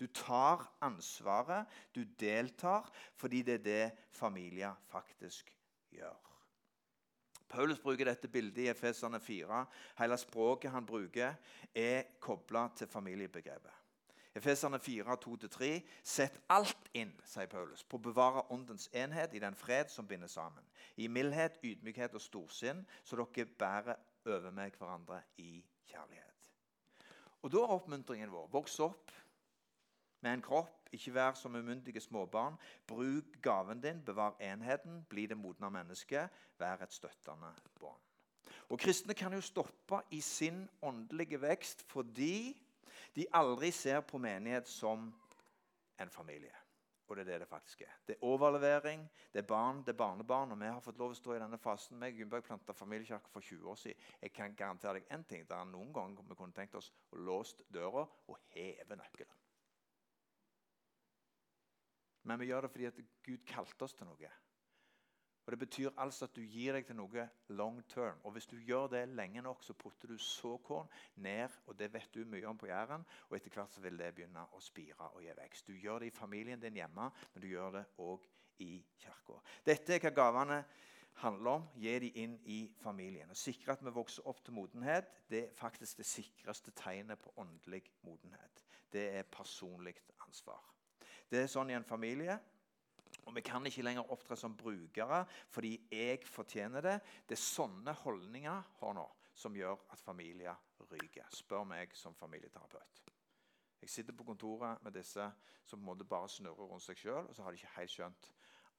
Du 0.00 0.06
tar 0.06 0.64
ansvaret, 0.80 1.66
du 1.94 2.04
deltar, 2.20 2.90
fordi 3.16 3.42
det 3.42 3.54
er 3.54 3.64
det 3.64 3.92
familier 4.10 4.74
faktisk 4.90 5.52
gjør. 5.90 6.18
Paulus 7.52 7.80
bruker 7.80 8.08
dette 8.08 8.28
bildet 8.32 8.64
i 8.64 8.68
Efesene 8.72 9.20
4. 9.20 9.64
Hele 9.98 10.16
språket 10.18 10.72
han 10.72 10.86
bruker, 10.88 11.34
er 11.74 12.02
kobla 12.20 12.68
til 12.76 12.88
familiebegrepet. 12.88 13.82
Efeserne 14.34 14.78
4, 14.80 15.16
2-3. 15.24 15.68
Sett 16.02 16.38
alt 16.48 16.88
inn, 16.96 17.12
sier 17.28 17.50
Paulus, 17.52 17.84
på 17.84 17.98
å 18.00 18.04
bevare 18.06 18.46
åndens 18.54 18.88
enhet 18.96 19.34
i 19.36 19.42
den 19.42 19.56
fred 19.58 19.92
som 19.92 20.08
binder 20.08 20.30
sammen. 20.32 20.64
I 20.96 21.10
mildhet, 21.12 21.58
ydmykhet 21.60 22.16
og 22.16 22.24
storsinn, 22.24 22.80
så 23.04 23.20
dere 23.20 23.44
bærer 23.60 24.00
over 24.24 24.50
med 24.50 24.78
hverandre 24.78 25.20
i 25.36 25.60
kjærlighet. 25.90 26.48
Og 27.42 27.50
Da 27.52 27.58
er 27.58 27.74
oppmuntringen 27.74 28.32
vår 28.32 28.48
voks 28.52 28.78
opp 28.80 29.12
med 30.22 30.36
en 30.36 30.44
kropp, 30.44 30.88
ikke 30.92 31.14
vær 31.14 31.36
som 31.38 31.54
umyndige 31.54 32.00
småbarn. 32.00 32.58
Bruk 32.86 33.36
gaven 33.42 33.82
din, 33.82 34.02
bevar 34.04 34.36
enheten, 34.40 35.02
bli 35.08 35.26
det 35.26 35.36
modne 35.36 35.70
mennesket, 35.70 36.30
vær 36.58 36.82
et 36.82 36.92
støttende 36.92 37.52
bånd. 37.80 38.00
Og 38.72 38.78
Kristne 38.78 39.14
kan 39.14 39.34
jo 39.34 39.40
stoppe 39.40 40.00
i 40.10 40.20
sin 40.20 40.68
åndelige 40.82 41.40
vekst 41.40 41.84
fordi 41.90 42.56
de 43.16 43.26
aldri 43.32 43.70
ser 43.70 44.00
på 44.00 44.18
menighet 44.18 44.68
som 44.68 45.10
en 46.00 46.10
familie. 46.10 46.54
Og 47.08 47.16
det 47.16 47.26
er 47.26 47.32
det 47.32 47.40
det 47.40 47.48
faktisk 47.48 47.80
er. 47.80 47.92
Det 48.06 48.14
er 48.14 48.24
overlevering, 48.24 49.10
det 49.32 49.38
er 49.38 49.46
barn, 49.46 49.82
det 49.84 49.88
er 49.88 49.96
barnebarn. 50.00 50.52
Og 50.52 50.60
vi 50.60 50.64
har 50.64 50.80
fått 50.80 50.98
lov 50.98 51.12
å 51.12 51.18
stå 51.18 51.34
i 51.34 51.42
denne 51.42 51.58
fasen. 51.58 51.98
med 51.98 52.16
Gunnberg 52.16 52.46
planta 52.46 52.72
familiekirke 52.72 53.28
for 53.28 53.40
20 53.40 53.68
år 53.68 53.74
siden. 53.74 54.00
Jeg 54.22 54.32
kan 54.32 54.54
garantere 54.56 54.94
deg 54.94 55.12
én 55.12 55.24
ting. 55.28 55.44
Det 55.48 55.56
er 55.56 55.64
noen 55.64 55.92
ganger 55.92 56.24
vi 56.28 56.34
kunne 56.34 56.56
tenkt 56.56 56.74
oss 56.74 56.92
å 57.12 57.16
låst 57.16 57.62
døra 57.68 58.06
og 58.28 58.38
heve 58.54 58.96
nøkkelen. 58.96 59.41
Men 62.22 62.40
vi 62.40 62.50
gjør 62.50 62.66
det 62.66 62.70
fordi 62.70 62.88
at 62.88 63.04
Gud 63.26 63.44
kalte 63.48 63.86
oss 63.86 63.94
til 63.98 64.06
noe. 64.06 64.32
Og 65.42 65.50
Det 65.50 65.58
betyr 65.58 65.90
altså 65.98 66.24
at 66.24 66.36
du 66.36 66.42
gir 66.46 66.76
deg 66.76 66.86
til 66.86 66.96
noe 66.96 67.24
long 67.48 67.80
term. 67.90 68.20
Og 68.24 68.32
Hvis 68.32 68.46
du 68.46 68.56
gjør 68.56 68.86
det 68.86 69.08
lenge 69.08 69.42
nok, 69.42 69.64
så 69.64 69.74
putter 69.74 70.08
du 70.08 70.18
såkorn 70.18 70.88
ned, 71.16 71.50
og 71.66 71.78
det 71.78 71.92
vet 71.92 72.14
du 72.14 72.24
mye 72.24 72.46
om 72.46 72.58
på 72.58 72.66
Jæren. 72.70 73.04
Og 73.28 73.36
etter 73.36 73.50
hvert 73.50 73.74
så 73.74 73.82
vil 73.82 73.98
det 73.98 74.14
begynne 74.14 74.46
å 74.54 74.60
spire 74.60 75.10
og 75.10 75.22
gi 75.22 75.34
vekst. 75.36 75.66
Du 75.66 75.74
gjør 75.74 75.98
det 75.98 76.12
i 76.12 76.14
familien 76.14 76.62
din 76.62 76.78
hjemme, 76.78 77.10
men 77.34 77.42
du 77.42 77.48
gjør 77.48 77.70
det 77.80 77.84
òg 77.98 78.28
i 78.62 78.84
kirka. 78.98 79.40
Dette 79.66 79.96
er 79.96 80.04
hva 80.06 80.14
gavene 80.14 80.62
handler 81.24 81.50
om. 81.50 81.68
Gi 81.76 81.98
de 81.98 82.12
inn 82.22 82.38
i 82.46 82.60
familien. 82.82 83.30
Å 83.30 83.38
sikre 83.38 83.74
at 83.74 83.82
vi 83.82 83.90
vokser 83.90 84.28
opp 84.30 84.44
til 84.44 84.54
modenhet, 84.54 85.10
det 85.28 85.48
er 85.48 85.56
faktisk 85.58 85.98
det 85.98 86.06
sikreste 86.06 86.70
tegnet 86.70 87.18
på 87.18 87.34
åndelig 87.42 87.82
modenhet. 88.06 88.64
Det 88.92 89.08
er 89.18 89.26
personlig 89.26 89.96
ansvar. 90.22 90.71
Det 91.32 91.46
er 91.46 91.48
sånn 91.48 91.70
i 91.72 91.76
en 91.78 91.88
familie 91.88 92.36
og 93.22 93.36
Vi 93.36 93.42
kan 93.44 93.64
ikke 93.66 93.84
lenger 93.84 94.10
opptre 94.10 94.36
som 94.36 94.56
brukere 94.58 95.22
fordi 95.52 95.76
jeg 95.92 96.24
fortjener 96.26 96.82
det. 96.84 96.94
Det 97.28 97.36
er 97.36 97.42
sånne 97.42 97.94
holdninger 98.02 98.64
nå, 98.96 99.04
som 99.34 99.56
gjør 99.56 99.78
at 99.94 100.02
familier 100.02 100.58
ryker. 100.90 101.28
Spør 101.30 101.64
meg 101.68 101.94
som 101.96 102.16
familieterapeut. 102.18 103.02
Jeg 103.82 103.90
sitter 103.90 104.16
på 104.16 104.26
kontoret 104.26 104.82
med 104.82 104.94
disse 104.94 105.24
som 105.66 105.78
på 105.78 105.82
en 105.82 105.88
måte 105.88 106.08
bare 106.08 106.28
snurrer 106.30 106.68
rundt 106.70 106.84
seg 106.84 106.98
sjøl. 106.98 107.28
Og 107.28 107.34
så 107.34 107.46
har 107.46 107.54
de 107.54 107.60
ikke 107.60 107.76
helt 107.76 107.94
skjønt 107.94 108.28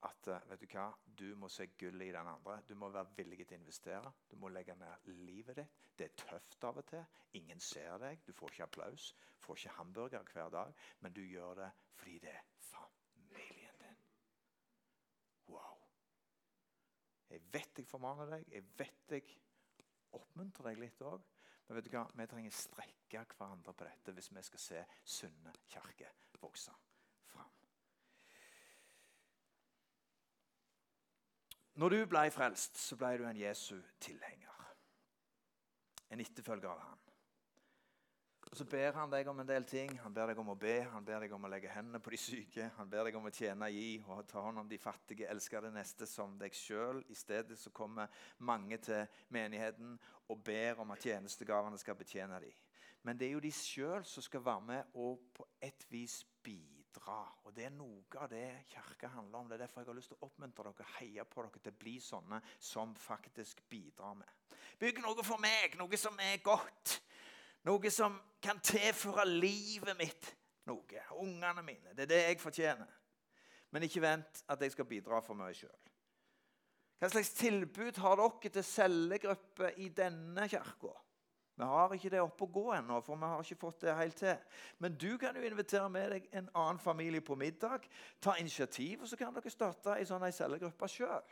at 0.04 0.28
eh, 0.28 0.46
vet 0.50 0.60
du 0.60 0.66
hva, 0.74 0.86
du 1.04 1.26
må 1.38 1.48
se 1.52 1.66
gullet 1.78 2.08
i 2.08 2.14
den 2.14 2.28
andre. 2.28 2.58
Du 2.68 2.74
må 2.78 2.90
være 2.92 3.14
villig 3.16 3.46
til 3.46 3.56
å 3.56 3.60
investere. 3.60 4.12
Du 4.30 4.36
må 4.40 4.50
legge 4.52 4.76
ned 4.78 5.12
livet 5.26 5.60
ditt. 5.60 5.78
Det 5.96 6.08
er 6.08 6.16
tøft 6.24 6.66
av 6.68 6.80
og 6.82 6.88
til. 6.90 7.04
Ingen 7.40 7.60
ser 7.62 7.98
deg. 8.02 8.24
Du 8.26 8.32
får 8.36 8.52
ikke 8.52 8.66
applaus. 8.68 9.12
Får 9.44 9.60
ikke 9.60 9.76
hamburger 9.78 10.26
hver 10.32 10.50
dag. 10.54 10.74
Men 11.00 11.16
du 11.16 11.22
gjør 11.24 11.62
det 11.62 11.70
fordi 11.94 12.18
det 12.24 12.34
er 12.34 12.42
familien 12.68 13.80
din. 13.80 14.02
Wow. 15.48 15.78
Jeg 17.30 17.46
vet 17.54 17.78
jeg 17.78 17.88
formaner 17.88 18.36
deg, 18.36 18.44
jeg 18.52 18.66
vet 18.78 19.14
jeg 19.16 19.38
oppmuntrer 20.14 20.70
deg 20.70 20.82
litt 20.82 21.00
òg. 21.02 21.22
Men 21.66 21.78
vet 21.78 21.86
du 21.88 21.94
hva? 21.94 22.04
vi 22.12 22.26
trenger 22.28 22.52
strekke 22.54 23.24
hverandre 23.38 23.72
på 23.72 23.86
dette 23.86 24.12
hvis 24.12 24.32
vi 24.34 24.42
skal 24.44 24.60
se 24.60 24.82
Sunne 25.16 25.54
kirke 25.70 26.10
vokse 26.42 26.74
fram. 27.30 27.52
Når 31.74 31.90
du 31.90 32.04
ble 32.06 32.28
frelst, 32.30 32.78
så 32.78 32.96
ble 32.96 33.16
du 33.18 33.24
en 33.26 33.38
Jesu 33.38 33.80
tilhenger. 34.00 34.50
En 36.14 36.20
etterfølger 36.22 36.70
av 36.70 36.82
han. 36.84 37.00
Og 38.50 38.58
Så 38.58 38.64
ber 38.70 38.92
han 38.94 39.10
deg 39.10 39.26
om 39.26 39.40
en 39.42 39.48
del 39.48 39.64
ting. 39.66 39.96
Han 40.04 40.14
ber 40.14 40.30
deg 40.30 40.38
om 40.38 40.52
å 40.52 40.54
be, 40.54 40.76
han 40.86 41.02
ber 41.04 41.24
deg 41.24 41.32
om 41.34 41.42
å 41.42 41.48
legge 41.50 41.72
hendene 41.74 41.98
på 41.98 42.12
de 42.14 42.20
syke. 42.22 42.68
Han 42.76 42.90
ber 42.90 43.08
deg 43.08 43.16
om 43.18 43.26
å 43.26 43.32
tjene, 43.34 43.66
gi 43.74 43.96
og 44.06 44.20
ta 44.30 44.44
hånd 44.44 44.62
om 44.62 44.68
de 44.70 44.78
fattige. 44.78 45.26
Elske 45.26 45.58
det 45.64 45.72
neste 45.74 46.06
som 46.06 46.36
deg 46.38 46.54
sjøl. 46.54 47.02
I 47.10 47.18
stedet 47.18 47.58
så 47.58 47.72
kommer 47.74 48.12
mange 48.38 48.78
til 48.78 49.02
menigheten 49.34 49.96
og 50.30 50.44
ber 50.46 50.84
om 50.84 50.94
at 50.94 51.02
tjenestegavene 51.02 51.80
skal 51.82 51.98
betjene 51.98 52.38
dem. 52.46 52.54
Men 53.02 53.18
det 53.18 53.26
er 53.26 53.34
jo 53.34 53.42
de 53.42 53.52
sjøl 53.52 54.06
som 54.06 54.22
skal 54.22 54.46
være 54.46 54.68
med 54.70 54.96
og 55.02 55.26
på 55.34 55.48
et 55.58 55.90
vis 55.90 56.22
bidra. 56.46 56.73
Og 57.44 57.54
Det 57.54 57.66
er 57.66 57.74
noe 57.74 58.20
av 58.20 58.28
det 58.30 58.64
kirka 58.70 59.08
handler 59.08 59.38
om. 59.38 59.48
Det 59.48 59.54
er 59.54 59.64
derfor 59.66 59.82
jeg 59.82 59.90
har 59.90 59.98
lyst 59.98 60.12
til 60.12 60.18
å 60.20 60.26
oppmuntre 60.28 60.72
dere 60.72 60.92
heie 60.98 61.24
på 61.24 61.42
dere 61.42 61.62
til 61.62 61.74
å 61.74 61.80
bli 61.84 61.94
sånne 62.02 62.40
som 62.58 62.94
faktisk 62.98 63.62
bidrar 63.68 64.14
med. 64.18 64.30
Bygg 64.78 65.00
noe 65.04 65.24
for 65.26 65.40
meg, 65.42 65.76
noe 65.78 66.00
som 66.00 66.18
er 66.20 66.40
godt. 66.44 67.00
Noe 67.64 67.90
som 67.90 68.16
kan 68.42 68.60
tilføre 68.60 69.24
livet 69.28 69.96
mitt 69.96 70.34
noe. 70.68 71.06
Ungene 71.20 71.62
mine. 71.62 71.94
Det 71.94 72.06
er 72.06 72.12
det 72.12 72.22
jeg 72.22 72.40
fortjener. 72.42 73.00
Men 73.70 73.86
ikke 73.86 74.04
vent 74.04 74.44
at 74.48 74.60
jeg 74.62 74.74
skal 74.74 74.88
bidra 74.88 75.20
for 75.24 75.38
meg 75.38 75.56
sjøl. 75.58 75.80
Hva 77.00 77.10
slags 77.10 77.34
tilbud 77.36 77.98
har 78.00 78.20
dere 78.20 78.50
til 78.54 78.64
cellegrupper 78.64 79.80
i 79.82 79.90
denne 79.92 80.46
kirka? 80.48 80.94
Vi 81.54 81.62
har 81.70 81.92
ikke 81.94 82.10
det 82.10 82.22
oppe 82.22 82.48
å 82.48 82.50
gå 82.50 82.64
ennå, 82.74 82.98
for 83.06 83.18
vi 83.20 83.28
har 83.30 83.44
ikke 83.44 83.60
fått 83.60 83.84
det 83.84 83.94
helt 83.94 84.16
til. 84.18 84.38
Men 84.82 84.96
du 84.98 85.12
kan 85.22 85.36
jo 85.38 85.44
invitere 85.46 85.86
med 85.92 86.10
deg 86.10 86.26
en 86.34 86.48
annen 86.50 86.80
familie 86.82 87.22
på 87.22 87.36
middag. 87.38 87.86
Ta 88.20 88.34
initiativ, 88.42 89.04
og 89.04 89.10
så 89.10 89.18
kan 89.20 89.34
dere 89.36 89.52
starte 89.52 89.94
ei 89.94 90.06
sånn 90.08 90.26
cellegruppe 90.34 90.90
sjøl. 90.90 91.30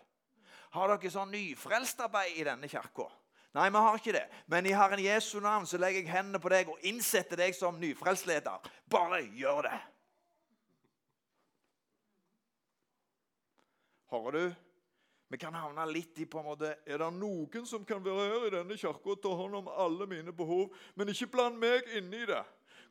Har 0.77 0.95
dere 0.95 1.11
sånn 1.11 1.35
nyfrelstarbeid 1.35 2.39
i 2.39 2.47
denne 2.47 2.71
kirka? 2.71 3.09
Nei, 3.53 3.67
vi 3.69 3.81
har 3.85 3.99
ikke 3.99 4.15
det. 4.17 4.25
Men 4.49 4.67
i 4.67 4.73
Herren 4.73 5.03
Jesu 5.03 5.41
navn 5.43 5.67
så 5.69 5.81
legger 5.81 6.01
jeg 6.01 6.13
hendene 6.15 6.41
på 6.41 6.53
deg 6.55 6.71
og 6.73 6.87
innsetter 6.89 7.37
deg 7.37 7.57
som 7.59 7.77
nyfrelsleder. 7.83 8.71
Bare 8.89 9.21
gjør 9.37 9.67
det. 9.67 9.81
Hører 14.13 14.39
du? 14.39 14.72
Vi 15.33 15.39
kan 15.41 15.55
havne 15.57 15.85
litt 15.89 16.19
i 16.21 16.27
på 16.29 16.43
en 16.43 16.51
måte 16.51 16.75
Er 16.85 17.01
det 17.01 17.09
noen 17.17 17.69
som 17.69 17.87
kan 17.89 18.03
være 18.05 18.27
her 18.29 18.49
i 18.49 18.51
denne 18.53 18.77
kirka 18.77 19.15
og 19.15 19.23
ta 19.23 19.31
hånd 19.33 19.63
om 19.63 19.71
alle 19.71 20.05
mine 20.11 20.35
behov, 20.37 20.75
men 20.95 21.09
ikke 21.09 21.31
bland 21.33 21.57
meg 21.61 21.89
inni 21.97 22.27
det? 22.29 22.43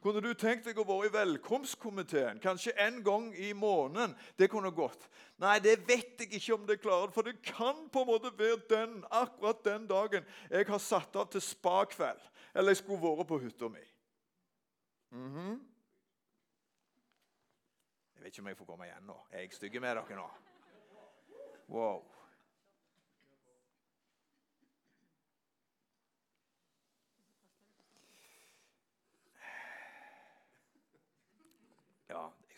Kunne 0.01 0.23
du 0.25 0.32
tenkt 0.34 0.65
deg 0.65 0.80
å 0.82 0.86
være 0.88 1.12
i 1.12 1.13
velkomstkomiteen 1.13 2.39
kanskje 2.41 2.73
en 2.82 3.04
gang 3.06 3.27
i 3.38 3.51
måneden? 3.54 4.15
Det 4.34 4.47
kunne 4.49 4.71
gått. 4.73 5.04
Nei, 5.38 5.60
det 5.62 5.75
vet 5.86 6.23
jeg 6.23 6.32
ikke 6.39 6.56
om 6.56 6.63
det 6.65 6.80
klarer. 6.82 7.12
For 7.13 7.27
det 7.27 7.36
kan 7.45 7.84
på 7.93 8.01
en 8.01 8.10
måte 8.10 8.32
være 8.34 8.58
den, 8.71 8.95
akkurat 9.13 9.62
den 9.67 9.86
dagen 9.89 10.25
jeg 10.49 10.65
har 10.71 10.82
satt 10.82 11.19
av 11.21 11.30
til 11.30 11.43
spakveld. 11.45 12.23
Eller 12.56 12.73
jeg 12.73 12.82
skulle 12.82 13.04
vært 13.04 13.30
på 13.30 13.38
hytta 13.43 13.69
mi. 13.69 13.84
Mm 15.12 15.30
-hmm. 15.36 15.60
Jeg 18.15 18.23
vet 18.23 18.34
ikke 18.34 18.41
om 18.41 18.47
jeg 18.47 18.58
får 18.58 18.65
komme 18.65 18.86
igjen 18.86 19.06
nå. 19.06 19.19
Er 19.32 19.39
jeg 19.39 19.54
stygg 19.54 19.82
med 19.82 19.95
dere 19.95 20.15
nå? 20.15 20.30
Wow. 21.69 22.04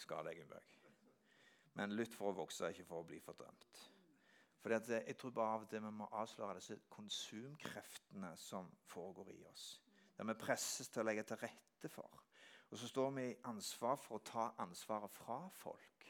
Skal 0.04 0.28
det, 0.28 0.36
Gunnbjørg. 0.38 0.80
Men 1.80 1.96
lytt 1.98 2.14
for 2.14 2.30
å 2.30 2.38
vokse, 2.44 2.70
ikke 2.70 2.86
for 2.86 3.02
å 3.02 3.08
bli 3.08 3.20
fordømt. 3.24 3.84
For 4.64 4.72
jeg 4.72 5.16
tror 5.20 5.34
bare 5.36 5.56
av 5.58 5.64
og 5.66 5.72
til 5.72 5.82
vi 5.84 5.90
må 5.92 6.06
avsløre 6.16 6.56
disse 6.56 6.78
konsumkreftene 6.94 8.30
som 8.40 8.70
foregår 8.88 9.34
i 9.34 9.42
oss. 9.50 9.66
Der 10.16 10.30
vi 10.30 10.36
presses 10.40 10.88
til 10.88 11.04
å 11.04 11.08
legge 11.10 11.26
til 11.28 11.42
rette 11.42 11.90
for. 11.92 12.22
Og 12.70 12.80
så 12.80 12.88
står 12.88 13.10
vi 13.18 13.26
i 13.30 13.40
ansvar 13.50 13.98
for 14.00 14.22
å 14.22 14.26
ta 14.26 14.46
ansvaret 14.64 15.12
fra 15.12 15.42
folk. 15.58 16.08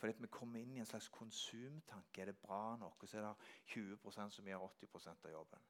Fordi 0.00 0.14
at 0.14 0.22
vi 0.22 0.30
kommer 0.32 0.62
inn 0.62 0.78
i 0.78 0.80
en 0.80 0.88
slags 0.88 1.10
konsumtanke. 1.12 2.22
Er 2.22 2.30
det 2.30 2.40
bra 2.40 2.76
nok? 2.80 3.02
Og 3.02 3.08
så 3.10 3.18
er 3.20 3.26
det 3.26 3.50
20% 3.74 4.38
som 4.38 4.48
gjør 4.48 4.64
80% 4.70 5.28
av 5.28 5.34
jobben. 5.34 5.68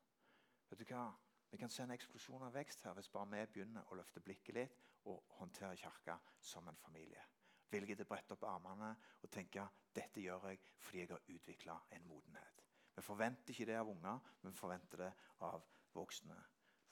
Vet 0.71 0.85
du 0.85 0.87
hva? 0.93 1.09
Vi 1.51 1.59
kan 1.59 1.71
se 1.71 1.83
en 1.83 1.91
eksplosjon 1.95 2.47
av 2.47 2.55
vekst 2.55 2.85
her 2.87 2.95
hvis 2.95 3.11
bare 3.11 3.29
vi 3.33 3.43
begynner 3.55 3.91
å 3.91 3.99
løfte 3.99 4.23
blikket 4.23 4.55
litt 4.57 4.81
og 5.11 5.37
håndtere 5.41 5.77
Kirka 5.81 6.19
som 6.41 6.69
en 6.69 6.79
familie 6.79 7.25
Vilje 7.71 7.95
til 7.95 8.07
å 8.07 8.11
brette 8.11 8.35
opp 8.35 8.47
armene 8.51 8.91
og 9.23 9.31
tenke 9.31 9.63
dette 9.95 10.23
gjør 10.23 10.49
jeg 10.51 10.63
fordi 10.83 11.03
jeg 11.03 11.11
har 11.13 11.29
utvikla 11.35 11.77
en 11.95 12.07
modenhet. 12.09 12.65
Vi 12.97 13.03
forventer 13.07 13.55
ikke 13.55 13.67
det 13.69 13.77
av 13.79 13.91
unger, 13.93 14.19
men 14.43 14.57
forventer 14.59 15.05
det 15.05 15.11
av 15.47 15.63
voksne 15.95 16.35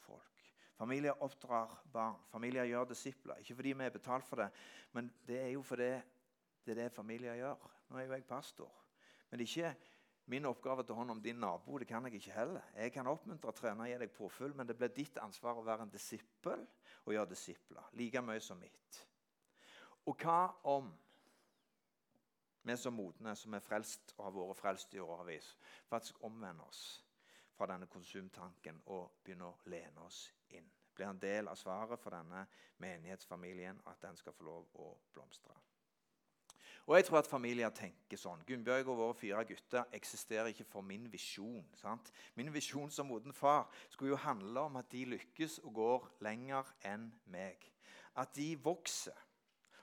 folk. 0.05 0.45
Familier 0.79 1.19
oppdrar 1.27 1.81
barn. 1.91 2.21
Familier 2.31 2.69
gjør 2.71 2.87
disipler. 2.93 3.41
Ikke 3.43 3.57
fordi 3.59 3.75
vi 3.75 3.87
er 3.89 3.95
betalt 3.95 4.27
for 4.29 4.39
det, 4.39 4.49
men 4.95 5.11
det 5.27 5.41
er 5.43 5.51
jo 5.57 5.65
fordi 5.67 5.91
det 6.65 6.77
er 6.77 6.83
det 6.85 6.93
familier 6.95 7.35
gjør. 7.41 7.67
Nå 7.89 7.99
er 7.99 8.07
jo 8.07 8.15
jeg 8.15 8.29
pastor. 8.29 8.71
Men 9.31 9.41
det 9.41 9.49
er 9.49 9.51
ikke 9.51 9.98
min 10.29 10.47
oppgave 10.49 10.85
til 10.85 10.95
hånd 10.99 11.11
om 11.11 11.21
din 11.23 11.41
nabo. 11.41 11.79
det 11.79 11.89
kan 11.89 12.05
Jeg 12.05 12.15
ikke 12.15 12.33
heller. 12.37 12.63
Jeg 12.77 12.93
kan 12.93 13.07
oppmuntre, 13.07 13.53
trene 13.57 13.85
og 13.87 13.89
gi 13.89 13.99
deg 14.03 14.13
påfyll, 14.13 14.55
men 14.57 14.69
det 14.69 14.77
blir 14.77 14.93
ditt 14.93 15.19
ansvar 15.23 15.57
å 15.59 15.65
være 15.65 15.87
en 15.87 15.93
disippel 15.93 16.65
og 17.05 17.13
gjøre 17.15 17.31
disipler. 17.33 17.89
Like 17.97 18.23
mye 18.23 18.41
som 18.45 18.61
mitt. 18.61 19.03
Og 20.09 20.17
hva 20.21 20.41
om 20.69 20.91
vi 22.69 22.77
som 22.77 22.93
modne, 22.93 23.33
som 23.37 23.55
er 23.57 23.65
frelst 23.65 24.13
og 24.19 24.27
har 24.27 24.35
vært 24.37 24.59
frelst 24.61 24.95
i 24.95 25.01
årevis, 25.01 25.55
faktisk 25.89 26.21
omvender 26.29 26.69
oss 26.69 26.83
fra 27.57 27.71
denne 27.71 27.89
konsumtanken 27.89 28.83
og 28.93 29.23
begynner 29.25 29.49
å 29.55 29.71
lene 29.73 30.05
oss 30.05 30.27
inn? 30.53 30.69
Blir 30.93 31.09
en 31.09 31.23
del 31.23 31.49
av 31.49 31.57
svaret 31.57 32.01
for 32.03 32.13
denne 32.13 32.45
menighetsfamilien, 32.83 33.81
at 33.87 34.03
den 34.03 34.17
skal 34.21 34.37
få 34.37 34.45
lov 34.51 34.69
å 34.83 34.91
blomstre. 35.15 35.57
Og 36.89 36.97
jeg 36.97 37.05
tror 37.05 37.21
at 37.21 37.29
familier 37.29 37.69
tenker 37.77 38.17
sånn. 38.17 38.41
Gunnbjørg 38.49 38.89
og 38.89 38.97
våre 38.97 39.17
fire 39.21 39.45
gutter 39.45 39.85
eksisterer 39.93 40.49
ikke 40.49 40.65
for 40.65 40.81
min 40.81 41.05
visjon. 41.13 41.67
Sant? 41.77 42.09
Min 42.35 42.49
visjon 42.55 42.89
som 42.91 43.11
moden 43.13 43.37
far 43.37 43.69
skulle 43.93 44.15
jo 44.15 44.23
handle 44.25 44.65
om 44.71 44.81
at 44.81 44.89
de 44.93 45.05
lykkes 45.13 45.61
og 45.69 45.75
går 45.77 46.11
lenger 46.25 46.73
enn 46.89 47.11
meg. 47.29 47.61
At 48.17 48.33
de 48.35 48.55
vokser 48.65 49.17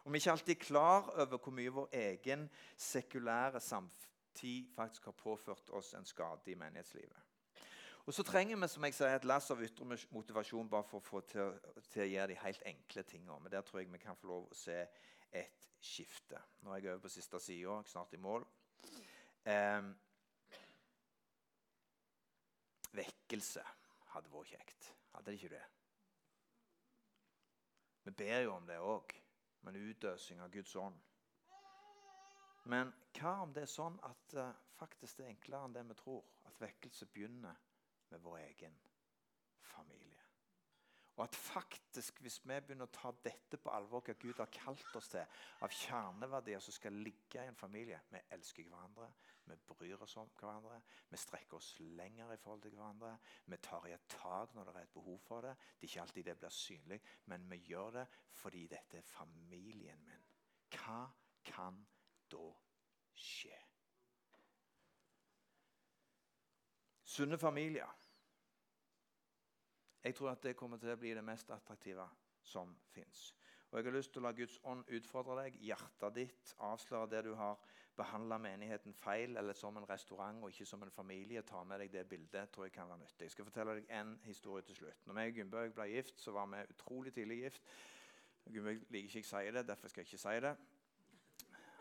og 0.06 0.14
vi 0.14 0.18
er 0.18 0.22
ikke 0.22 0.32
alltid 0.32 0.56
klar 0.56 1.08
over 1.10 1.38
hvor 1.38 1.54
mye 1.58 1.72
vår 1.74 1.88
egen 1.98 2.50
sekulære 2.78 3.60
samtid 3.60 4.68
faktisk 4.76 5.06
har 5.06 5.16
påført 5.18 5.70
oss 5.70 5.94
en 5.98 6.06
skade 6.06 6.52
i 6.52 6.56
menighetslivet. 6.56 7.24
Og 8.06 8.14
så 8.14 8.24
trenger 8.24 8.60
vi 8.62 8.68
som 8.70 8.84
jeg 8.86 8.94
sier, 8.94 9.16
et 9.16 9.26
lass 9.26 9.50
av 9.50 9.64
ytre 9.66 9.98
motivasjon 10.14 10.70
bare 10.70 10.86
for 10.86 11.02
å 11.02 11.08
få 11.08 11.24
til, 11.26 11.58
til 11.90 12.04
å 12.04 12.06
gjøre 12.06 12.28
de 12.28 12.38
helt 12.44 12.68
enkle 12.70 13.04
tingene. 13.04 13.40
Men 13.42 13.52
der 13.52 13.66
tror 13.66 13.82
jeg 13.82 13.90
vi 13.92 14.04
kan 14.04 14.20
få 14.22 14.30
lov 14.30 14.46
å 14.46 14.60
se 14.60 14.78
et 15.36 15.68
skifte. 15.82 16.40
Nå 16.64 16.74
er 16.74 16.82
jeg 16.82 16.94
over 16.94 17.06
på 17.06 17.14
siste 17.14 17.40
sida, 17.44 17.82
snart 17.90 18.16
i 18.16 18.22
mål. 18.22 18.46
Eh, 19.46 19.92
vekkelse 22.96 23.66
hadde 24.16 24.34
vært 24.34 24.56
kjekt. 24.56 24.90
Hadde 25.14 25.30
det 25.30 25.38
ikke 25.40 25.54
det? 25.56 25.66
Vi 28.06 28.18
ber 28.24 28.44
jo 28.46 28.56
om 28.56 28.68
det 28.70 28.82
òg 28.82 29.16
men 29.66 29.76
utøsing 29.76 30.42
av 30.42 30.50
Guds 30.50 30.76
ånd. 30.76 30.98
Men 32.64 32.92
hva 33.18 33.32
om 33.42 33.54
det 33.54 33.64
er 33.66 33.72
sånn 33.72 33.98
at 34.06 34.36
uh, 34.38 34.52
faktisk 34.78 35.18
det 35.18 35.26
er 35.26 35.34
enklere 35.34 35.66
enn 35.66 35.74
det 35.74 35.86
vi 35.90 35.98
tror? 35.98 36.22
At 36.46 36.62
vekkelse 36.62 37.08
begynner 37.14 37.58
med 38.12 38.22
vår 38.22 38.38
egen 38.44 38.78
familie. 39.74 40.15
Og 41.16 41.24
at 41.24 41.36
faktisk, 41.36 42.20
hvis 42.20 42.42
vi 42.44 42.58
begynner 42.60 42.90
å 42.90 42.92
ta 42.92 43.12
dette 43.24 43.58
på 43.62 43.72
alvor, 43.72 44.04
hva 44.04 44.16
Gud 44.20 44.40
har 44.42 44.52
kalt 44.52 44.98
oss 45.00 45.08
til, 45.14 45.38
av 45.64 45.72
kjerneverdier 45.72 46.60
som 46.60 46.76
skal 46.76 46.98
ligge 47.06 47.40
i 47.40 47.48
en 47.48 47.56
familie 47.56 48.02
Vi 48.12 48.20
elsker 48.36 48.68
hverandre, 48.68 49.08
vi 49.46 49.56
bryr 49.70 50.04
oss 50.04 50.18
om 50.20 50.30
hverandre, 50.36 50.82
vi 51.10 51.22
strekker 51.22 51.56
oss 51.56 51.72
lenger 51.80 52.34
i 52.34 52.40
forhold 52.42 52.66
til 52.66 52.76
hverandre. 52.76 53.14
Vi 53.46 53.62
tar 53.64 53.88
i 53.88 53.96
et 53.96 54.08
tak 54.12 54.56
når 54.56 54.68
det 54.68 54.76
er 54.76 54.90
et 54.90 54.96
behov 54.98 55.20
for 55.24 55.46
det. 55.46 55.56
Det 55.80 55.88
er 55.88 55.94
ikke 55.94 56.02
alltid 56.02 56.24
det 56.28 56.38
blir 56.42 56.56
synlig, 56.60 57.02
men 57.32 57.50
vi 57.52 57.62
gjør 57.70 57.92
det 58.00 58.08
fordi 58.42 58.68
dette 58.68 59.00
er 59.00 59.08
familien 59.08 60.04
min. 60.04 60.32
Hva 60.76 61.06
kan 61.48 61.80
da 62.32 62.48
skje? 63.16 63.62
Sunne 67.06 67.38
familier 67.40 68.02
jeg 70.06 70.16
tror 70.16 70.30
at 70.32 70.44
det 70.44 70.56
kommer 70.58 70.78
til 70.78 70.94
å 70.94 71.00
bli 71.02 71.16
det 71.18 71.24
mest 71.26 71.50
attraktive 71.50 72.06
som 72.46 72.76
fins. 72.94 73.32
Og 73.72 73.80
jeg 73.80 73.88
har 73.88 73.96
lyst 73.98 74.12
til 74.14 74.22
å 74.22 74.28
la 74.28 74.32
Guds 74.38 74.60
ånd 74.70 74.92
utfordre 74.94 75.40
deg, 75.40 75.58
hjertet 75.66 76.14
ditt, 76.16 76.52
avsløre 76.64 77.10
det 77.10 77.24
du 77.26 77.34
har 77.36 77.58
behandla 77.98 78.38
menigheten 78.40 78.94
feil, 78.94 79.34
eller 79.40 79.58
som 79.58 79.78
en 79.80 79.88
restaurant 79.90 80.44
og 80.44 80.52
ikke 80.52 80.68
som 80.70 80.84
en 80.86 80.94
familie. 80.94 81.42
Ta 81.48 81.64
med 81.64 81.82
deg 81.82 81.92
det 81.92 82.06
bildet. 82.12 82.52
tror 82.54 82.68
jeg 82.68 82.76
kan 82.76 82.90
være 82.90 83.02
nyttig. 83.02 83.26
Jeg 83.26 83.34
skal 83.34 83.50
fortelle 83.50 83.76
deg 83.80 83.92
en 83.98 84.14
historie 84.28 84.64
til 84.68 84.76
slutt. 84.76 85.08
Når 85.08 85.20
jeg 85.20 85.34
og 85.34 85.36
Gunnbjørg 85.40 85.76
ble 85.80 85.90
gift, 85.92 86.22
så 86.22 86.32
var 86.32 86.48
vi 86.54 86.64
utrolig 86.70 87.14
tidlig 87.14 87.42
gift. 87.42 87.70
Gunnbjørg 88.46 88.86
liker 88.94 89.10
ikke 89.10 89.24
jeg 89.24 89.30
sier 89.32 89.58
det, 89.58 89.68
derfor 89.68 89.92
skal 89.92 90.06
jeg 90.06 90.14
ikke 90.14 90.24
si 90.28 90.40
det 90.46 90.56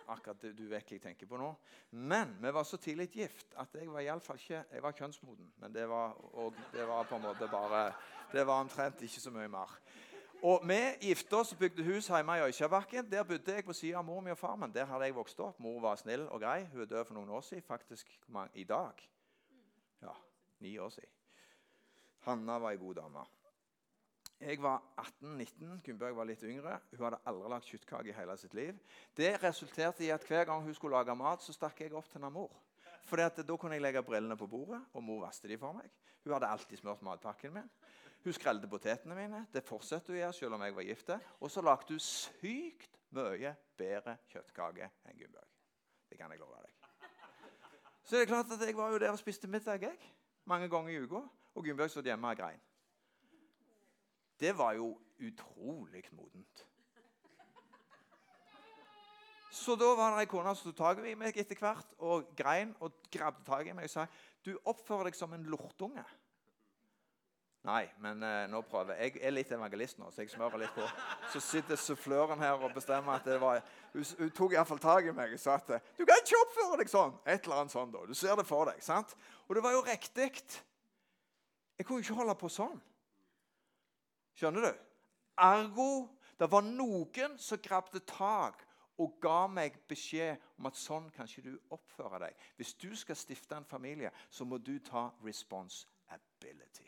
akkurat 0.09 0.43
det 0.43 0.53
du 0.59 0.65
vet 0.69 0.91
jeg 0.91 1.03
tenker 1.03 1.27
på 1.27 1.39
nå. 1.41 1.51
Men 1.91 2.37
vi 2.41 2.53
var 2.53 2.65
så 2.65 2.77
tidlig 2.77 3.09
gift 3.11 3.55
at 3.61 3.75
jeg 3.75 3.89
var 3.93 4.01
i 4.01 4.11
alle 4.13 4.21
fall 4.21 4.39
ikke 4.41 4.65
Jeg 4.71 4.83
var 4.83 4.93
kjønnsmoden, 4.93 5.53
men 5.57 5.75
det 5.75 5.89
var, 5.89 6.17
det 6.73 6.89
var 6.89 7.07
på 7.09 7.17
en 7.17 7.23
måte 7.23 7.49
bare 7.49 7.93
Det 8.33 8.47
var 8.47 8.61
omtrent 8.61 9.03
ikke 9.03 9.21
så 9.21 9.31
mye 9.31 9.49
mer. 9.49 9.79
Og 10.45 10.61
Vi 10.69 10.81
gifta 11.01 11.37
oss 11.37 11.53
og 11.53 11.59
bygde 11.59 11.85
hus 11.85 12.07
hjemme 12.09 12.37
i 12.37 12.41
Øykjabakken. 12.41 13.11
Der 13.11 13.23
bodde 13.25 13.55
jeg 13.55 13.65
på 13.65 13.73
sida 13.73 13.99
av 13.99 14.05
mor 14.05 14.21
mi 14.21 14.31
og 14.31 14.39
far 14.39 14.57
min. 14.57 14.75
Der 14.75 14.85
hadde 14.85 15.05
jeg 15.05 15.15
vokst 15.15 15.41
opp. 15.41 15.61
Mor 15.61 15.81
var 15.81 15.97
snill 15.97 16.27
og 16.29 16.41
grei. 16.41 16.67
Hun 16.73 16.81
er 16.81 16.91
død 16.91 17.05
for 17.05 17.15
noen 17.15 17.31
år 17.31 17.41
siden. 17.41 17.63
Faktisk 17.63 18.21
i 18.55 18.65
dag. 18.65 18.93
Ja, 20.03 20.13
ni 20.61 20.79
år 20.79 20.89
siden. 20.89 21.11
Hanna 22.21 22.59
var 22.59 22.71
ei 22.71 22.77
god 22.77 22.95
dame. 22.95 23.25
Jeg 24.45 24.59
var 24.61 24.83
18-19, 25.01 25.79
Gunnbjørg 25.87 26.17
var 26.19 26.27
litt 26.29 26.43
yngre. 26.45 26.75
Hun 26.93 27.07
hadde 27.07 27.19
aldri 27.31 27.49
lagd 27.49 27.69
kjøttkake 27.71 28.11
i 28.11 28.17
hele 28.17 28.35
sitt 28.37 28.53
liv. 28.53 28.77
Det 29.17 29.31
resulterte 29.41 30.05
i 30.05 30.11
at 30.13 30.27
hver 30.29 30.45
gang 30.51 30.61
hun 30.67 30.75
skulle 30.77 30.99
lage 30.99 31.15
mat, 31.17 31.41
så 31.41 31.55
stakk 31.57 31.81
jeg 31.81 31.95
opp 31.97 32.11
til 32.13 32.21
mor. 32.29 32.53
For 33.09 33.17
Da 33.17 33.57
kunne 33.57 33.79
jeg 33.79 33.83
legge 33.83 34.03
brillene 34.03 34.37
på 34.37 34.47
bordet, 34.47 34.83
og 34.93 35.03
mor 35.03 35.23
vasket 35.25 35.51
de 35.51 35.59
for 35.59 35.73
meg. 35.73 35.89
Hun 36.25 36.33
hadde 36.33 36.51
alltid 36.53 36.77
smurt 36.77 37.03
matpakken 37.03 37.55
min. 37.55 37.71
Hun 38.25 38.37
skrelte 38.37 38.69
potetene 38.69 39.17
mine. 39.17 39.47
Det 39.53 39.65
fortsatte 39.65 40.13
hun 40.13 40.19
å 40.19 40.21
gjøre 40.21 40.37
selv 40.37 40.59
om 40.59 40.67
jeg 40.67 40.77
var 40.77 40.89
gift. 40.91 41.15
Og 41.41 41.51
så 41.51 41.65
lagde 41.65 41.97
hun 41.97 42.05
sykt 42.05 43.01
mye 43.17 43.55
bedre 43.79 44.19
kjøttkake 44.29 44.91
enn 45.09 45.19
Gunnbjørg. 45.23 45.51
Det 46.11 46.21
kan 46.21 46.33
jeg 46.33 46.41
love 46.45 46.61
deg. 46.61 46.93
Så 48.05 48.17
det 48.17 48.27
er 48.27 48.33
klart 48.35 48.53
at 48.53 48.61
jeg 48.61 48.77
var 48.77 48.93
jo 48.93 49.01
der 49.01 49.17
og 49.17 49.19
spiste 49.21 49.49
middag 49.49 49.89
jeg, 49.89 49.97
mange 50.45 50.69
ganger 50.69 50.93
i 50.93 51.01
uka. 51.01 51.25
Og 51.55 51.65
Gunnbjørg 51.65 51.97
satt 51.97 52.13
hjemme 52.13 52.29
og 52.29 52.37
grein. 52.37 52.61
Det 54.41 54.53
var 54.59 54.75
jo 54.79 54.95
utrolig 55.23 56.05
modent. 56.13 56.67
Så 59.55 59.77
da 59.79 59.93
var 59.95 60.17
det 60.17 60.25
ei 60.25 60.31
kone 60.31 60.51
som 60.59 60.73
tok 60.73 60.81
tak 60.81 61.07
i 61.07 61.15
meg 61.15 61.37
etter 61.39 61.59
hvert 61.61 61.93
og 62.03 62.27
grein 62.37 62.73
og 62.83 62.97
grabde 63.15 63.45
tak 63.47 63.69
i 63.71 63.75
meg 63.77 63.87
og 63.87 63.93
sa 63.93 64.07
du 64.45 64.57
oppfører 64.67 65.09
deg 65.09 65.17
som 65.17 65.33
en 65.37 65.47
lortunge. 65.47 66.03
Nei, 67.65 67.87
men 68.03 68.21
eh, 68.27 68.43
nå 68.53 68.61
prøver 68.69 68.99
jeg. 68.99 69.15
Jeg 69.15 69.23
er 69.25 69.33
litt 69.33 69.53
evangelist 69.57 69.97
nå, 69.97 70.11
så 70.13 70.21
jeg 70.21 70.35
smører 70.35 70.61
litt 70.61 70.75
på. 70.77 70.85
Så 71.33 71.41
sitter 71.41 71.79
suffløren 71.81 72.43
her 72.43 72.59
og 72.59 72.75
bestemmer 72.77 73.17
at 73.17 73.25
det 73.25 73.39
var 73.41 73.63
Hun, 73.95 74.05
hun 74.19 74.33
tok 74.37 74.53
iallfall 74.53 74.83
tak 74.83 75.07
i 75.09 75.15
meg 75.17 75.33
og 75.33 75.41
sa 75.41 75.55
at 75.57 75.71
du 75.97 76.03
kan 76.03 76.19
ikke 76.19 76.41
oppføre 76.43 76.81
deg 76.83 76.91
sånn. 76.93 77.15
Et 77.25 77.47
eller 77.47 77.63
annet 77.63 77.73
sånn 77.73 77.95
da. 77.95 78.03
Du 78.05 78.13
ser 78.19 78.37
det 78.37 78.45
for 78.45 78.69
deg. 78.69 78.83
sant? 78.85 79.15
Og 79.47 79.55
det 79.57 79.63
var 79.65 79.73
jo 79.73 79.85
riktig. 79.87 80.29
Jeg 81.79 81.87
kunne 81.87 82.05
ikke 82.05 82.19
holde 82.19 82.35
på 82.43 82.51
sånn. 82.53 82.77
Skjønner 84.35 84.69
du? 84.69 84.85
Ergo 85.43 85.89
det 86.39 86.51
var 86.51 86.65
noen 86.67 87.37
som 87.39 87.61
grabte 87.63 88.03
tak 88.11 88.65
og 89.03 89.17
ga 89.23 89.47
meg 89.51 89.77
beskjed 89.91 90.43
om 90.59 90.69
at 90.71 90.79
sånn 90.79 91.09
kan 91.15 91.31
ikke 91.31 91.47
du 91.47 91.55
oppføre 91.75 92.21
deg. 92.27 92.37
Hvis 92.59 92.75
du 92.79 92.91
skal 92.99 93.19
stifte 93.19 93.57
en 93.59 93.67
familie, 93.67 94.11
så 94.31 94.47
må 94.47 94.59
du 94.59 94.77
ta 94.83 95.09
responsibility. 95.25 96.87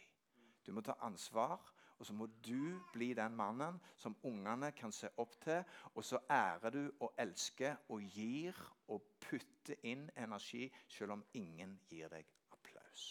Du 0.67 0.73
må 0.75 0.83
ta 0.83 0.97
ansvar, 1.07 1.63
og 1.99 2.07
så 2.07 2.13
må 2.13 2.27
du 2.45 2.77
bli 2.93 3.13
den 3.17 3.37
mannen 3.39 3.79
som 3.97 4.17
ungene 4.29 4.73
kan 4.77 4.93
se 4.93 5.09
opp 5.17 5.39
til. 5.43 5.63
Og 5.95 6.05
så 6.05 6.21
ærer 6.31 6.75
du 6.75 6.83
og 7.01 7.15
elsker 7.19 7.79
og 7.89 8.03
gir 8.13 8.59
og 8.93 9.07
putter 9.23 9.79
inn 9.89 10.09
energi 10.17 10.67
selv 10.89 11.17
om 11.17 11.25
ingen 11.39 11.79
gir 11.89 12.11
deg 12.13 12.29
applaus. 12.53 13.09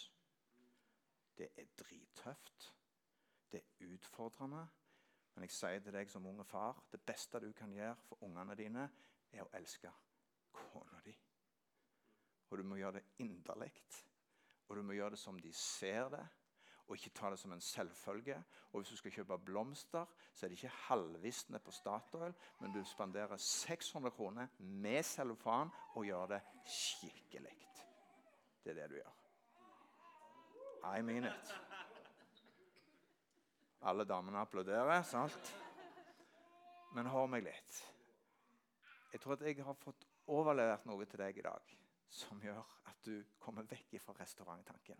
Det 1.36 1.50
er 1.58 1.72
drittøft. 1.80 2.75
Det 3.56 3.64
er 3.80 3.94
utfordrende, 3.94 4.68
Men 5.36 5.44
jeg 5.44 5.52
sier 5.52 5.80
til 5.84 5.94
deg 5.96 6.10
som 6.12 6.26
unge 6.28 6.44
far, 6.48 6.78
det 6.92 7.02
beste 7.04 7.40
du 7.40 7.52
kan 7.56 7.72
gjøre 7.72 7.96
for 8.08 8.24
ungene 8.24 8.56
dine, 8.56 8.84
er 9.32 9.44
å 9.44 9.50
elske 9.56 9.92
kona 10.52 11.00
di. 11.04 11.16
Og 12.50 12.58
du 12.58 12.64
må 12.64 12.76
gjøre 12.80 13.00
det 13.00 13.24
inderlig. 13.24 13.72
Og 14.68 14.76
du 14.76 14.82
må 14.84 14.96
gjøre 14.96 15.16
det 15.16 15.20
som 15.20 15.40
de 15.40 15.52
ser 15.54 16.08
det, 16.10 16.24
og 16.88 16.96
ikke 16.96 17.14
ta 17.16 17.32
det 17.32 17.40
som 17.40 17.52
en 17.52 17.62
selvfølge. 17.62 18.38
Og 18.72 18.80
hvis 18.80 18.94
du 18.94 19.00
skal 19.00 19.12
kjøpe 19.12 19.38
blomster, 19.48 20.06
så 20.34 20.46
er 20.46 20.52
det 20.52 20.60
ikke 20.60 20.76
halvvisne 20.88 21.60
på 21.60 21.72
Statoil, 21.72 22.36
men 22.60 22.76
du 22.76 22.84
spanderer 22.84 23.38
600 23.38 24.12
kroner 24.16 24.48
med 24.60 25.04
cellofan 25.04 25.72
og 25.96 26.06
gjør 26.06 26.36
det 26.36 26.42
skikkelig. 26.64 27.60
Det 28.64 28.76
er 28.76 28.82
det 28.82 28.90
du 28.90 29.00
gjør. 29.00 29.16
I 30.98 31.02
mean 31.02 31.24
it. 31.24 31.65
Alle 33.86 34.06
damene 34.10 34.42
applauderer, 34.42 35.04
sant? 35.06 35.52
Men 36.98 37.10
hør 37.12 37.28
meg 37.30 37.44
litt. 37.46 37.82
Jeg 39.14 39.22
tror 39.22 39.36
at 39.36 39.44
jeg 39.46 39.62
har 39.62 39.78
fått 39.78 40.08
overlevert 40.34 40.88
noe 40.90 41.06
til 41.06 41.22
deg 41.22 41.38
i 41.38 41.44
dag 41.46 41.76
som 42.16 42.40
gjør 42.42 42.64
at 42.90 43.04
du 43.06 43.20
kommer 43.44 43.68
vekk 43.70 43.98
fra 44.02 44.16
restauranttanken. 44.18 44.98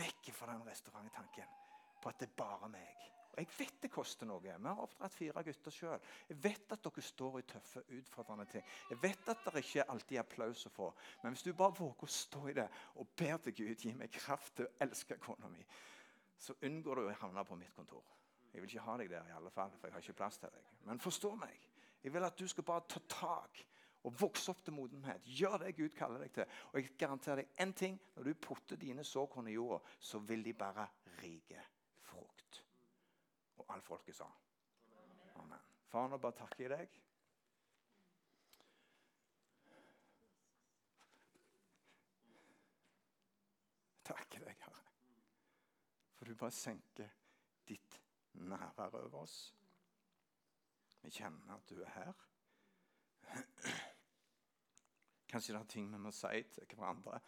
Vekk 0.00 0.32
fra 0.34 0.50
den 0.50 0.64
restauranttanken 0.66 1.54
på 2.00 2.10
at 2.10 2.18
det 2.20 2.30
er 2.30 2.36
bare 2.38 2.70
meg. 2.72 3.06
Og 3.30 3.38
Jeg 3.38 3.48
vet 3.58 3.82
det 3.84 3.90
koster 3.94 4.26
noe. 4.26 4.42
Vi 4.42 4.50
har 4.50 4.82
oppdratt 4.82 5.14
fire 5.14 5.44
gutter 5.46 5.74
sjøl. 5.74 6.08
Jeg 6.28 6.40
vet 6.42 6.72
at 6.74 6.82
dere 6.82 7.04
står 7.06 7.38
i 7.38 7.44
tøffe, 7.52 7.84
utfordrende 8.00 8.46
ting. 8.50 8.64
Jeg 8.90 8.98
vet 9.02 9.30
at 9.30 9.46
det 9.46 9.62
ikke 9.62 9.86
alltid 9.94 10.16
er 10.16 10.24
applaus 10.24 10.66
å 10.66 10.74
få. 10.74 10.90
Men 11.22 11.36
hvis 11.36 11.46
du 11.46 11.52
bare 11.54 11.78
våger 11.78 12.08
å 12.08 12.16
stå 12.16 12.42
i 12.50 12.56
det 12.58 12.66
og 12.96 13.14
ber 13.14 13.38
til 13.44 13.56
Gud 13.62 13.86
gi 13.86 13.94
meg 13.94 14.10
kraft 14.16 14.56
til 14.58 14.66
å 14.66 14.74
elske 14.82 15.20
kona 15.22 15.52
mi, 15.52 15.62
så 16.40 16.56
unngår 16.64 16.96
du 16.96 17.08
å 17.08 17.18
havne 17.20 17.44
på 17.44 17.58
mitt 17.60 17.74
kontor. 17.76 18.04
Jeg 18.50 18.62
vil 18.62 18.70
ikke 18.72 18.86
ha 18.86 18.96
deg 18.98 19.10
der, 19.12 19.28
i 19.28 19.34
alle 19.36 19.50
fall, 19.54 19.72
for 19.78 19.86
jeg 19.86 19.94
har 19.94 20.04
ikke 20.04 20.18
plass 20.22 20.40
til 20.40 20.50
deg. 20.54 20.70
Men 20.88 21.02
forstå 21.02 21.34
meg. 21.38 21.66
Jeg 22.02 22.14
vil 22.14 22.24
at 22.24 22.38
du 22.38 22.48
skal 22.48 22.66
bare 22.66 22.86
ta 22.88 23.02
tak 23.12 23.60
og 24.08 24.16
vokse 24.16 24.50
opp 24.50 24.62
til 24.64 24.74
modenhet. 24.74 25.26
Gjør 25.28 25.58
det 25.60 25.74
Gud 25.76 25.92
kaller 25.96 26.24
deg 26.24 26.32
til. 26.34 26.56
Og 26.72 26.80
jeg 26.80 26.94
garanterer 26.98 27.42
deg 27.42 27.60
én 27.62 27.74
ting. 27.76 27.98
Når 28.16 28.30
du 28.30 28.40
putter 28.48 28.80
dine 28.80 29.04
såkorn 29.04 29.50
i 29.52 29.54
jorda, 29.58 29.82
så 30.00 30.22
vil 30.24 30.44
de 30.44 30.54
bære 30.56 30.86
rike 31.20 31.66
frukt. 32.08 32.64
Og 33.60 33.68
alle 33.68 33.84
folket 33.84 34.16
sa 34.16 34.30
amen. 35.36 35.68
Far, 35.92 36.08
nå 36.08 36.18
bare 36.22 36.38
takker 36.40 36.64
jeg 36.64 36.72
deg. 36.72 36.98
Takker 44.10 44.48
deg. 44.48 44.59
For 46.20 46.28
du 46.28 46.34
bare 46.36 46.52
senker 46.52 47.08
ditt 47.68 47.94
nærvær 48.32 48.98
over 48.98 49.22
oss. 49.22 49.54
Vi 51.00 51.10
kjenner 51.16 51.54
at 51.54 51.70
du 51.70 51.78
er 51.80 51.94
her. 51.94 52.12
Kanskje 55.32 55.54
det 55.54 55.60
er 55.60 55.70
ting 55.72 55.88
vi 55.92 55.98
må 55.98 56.12
si 56.12 56.42
til 56.52 56.76
hverandre 56.76 57.22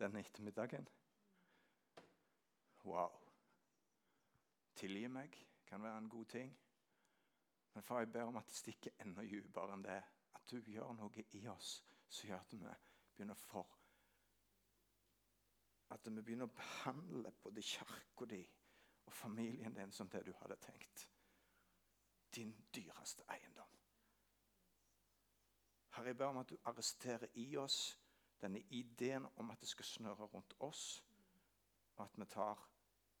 denne 0.00 0.22
ettermiddagen. 0.24 0.88
Wow. 2.88 3.20
Tilgi 4.80 5.10
meg 5.12 5.36
kan 5.68 5.84
være 5.84 5.98
en 5.98 6.08
god 6.08 6.24
ting. 6.32 6.56
Men 7.74 7.84
far, 7.84 8.00
jeg 8.00 8.12
ber 8.12 8.30
om 8.32 8.40
at 8.40 8.48
det 8.48 8.56
stikker 8.62 8.96
enda 9.04 9.28
dypere 9.28 9.76
enn 9.76 9.84
det. 9.84 10.00
At 10.40 10.48
du 10.48 10.56
gjør 10.72 10.96
noe 10.96 11.26
i 11.36 11.44
oss 11.52 11.82
som 12.08 12.30
gjør 12.30 12.40
at 12.40 12.56
vi 12.56 12.64
begynner 13.12 13.44
for 13.44 13.77
At 15.90 16.06
vi 16.06 16.22
begynner 16.22 16.48
å 16.48 16.56
behandle 16.56 17.32
både 17.42 17.62
kirka 17.62 18.26
di 18.28 18.42
og 19.08 19.12
familien 19.12 19.74
din 19.74 19.92
som 19.92 20.08
det 20.08 20.26
du 20.26 20.32
hadde 20.40 20.56
tenkt. 20.56 21.08
Din 22.34 22.52
dyreste 22.74 23.24
eiendom. 23.32 23.70
Herre, 25.90 26.06
jeg 26.06 26.16
ber 26.16 26.26
om 26.26 26.36
at 26.36 26.50
du 26.50 26.58
arresterer 26.64 27.26
i 27.34 27.56
oss 27.56 27.98
denne 28.40 28.60
ideen 28.70 29.26
om 29.36 29.50
at 29.50 29.60
det 29.60 29.68
skal 29.68 29.84
snøre 29.84 30.28
rundt 30.34 30.54
oss, 30.60 31.04
og 31.96 32.04
at 32.04 32.18
vi 32.20 32.24
tar 32.24 32.68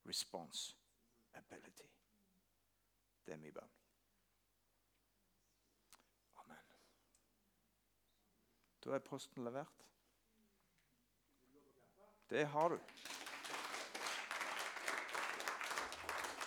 responsibility. 0.06 1.88
Det 3.26 3.32
er 3.32 3.36
min 3.36 3.52
bønn. 3.52 3.72
Amen. 6.36 6.70
Da 8.84 8.94
er 8.94 8.98
posten 8.98 9.44
levert. 9.44 9.84
Det 12.30 12.46
har 12.46 12.68
du. 12.68 12.78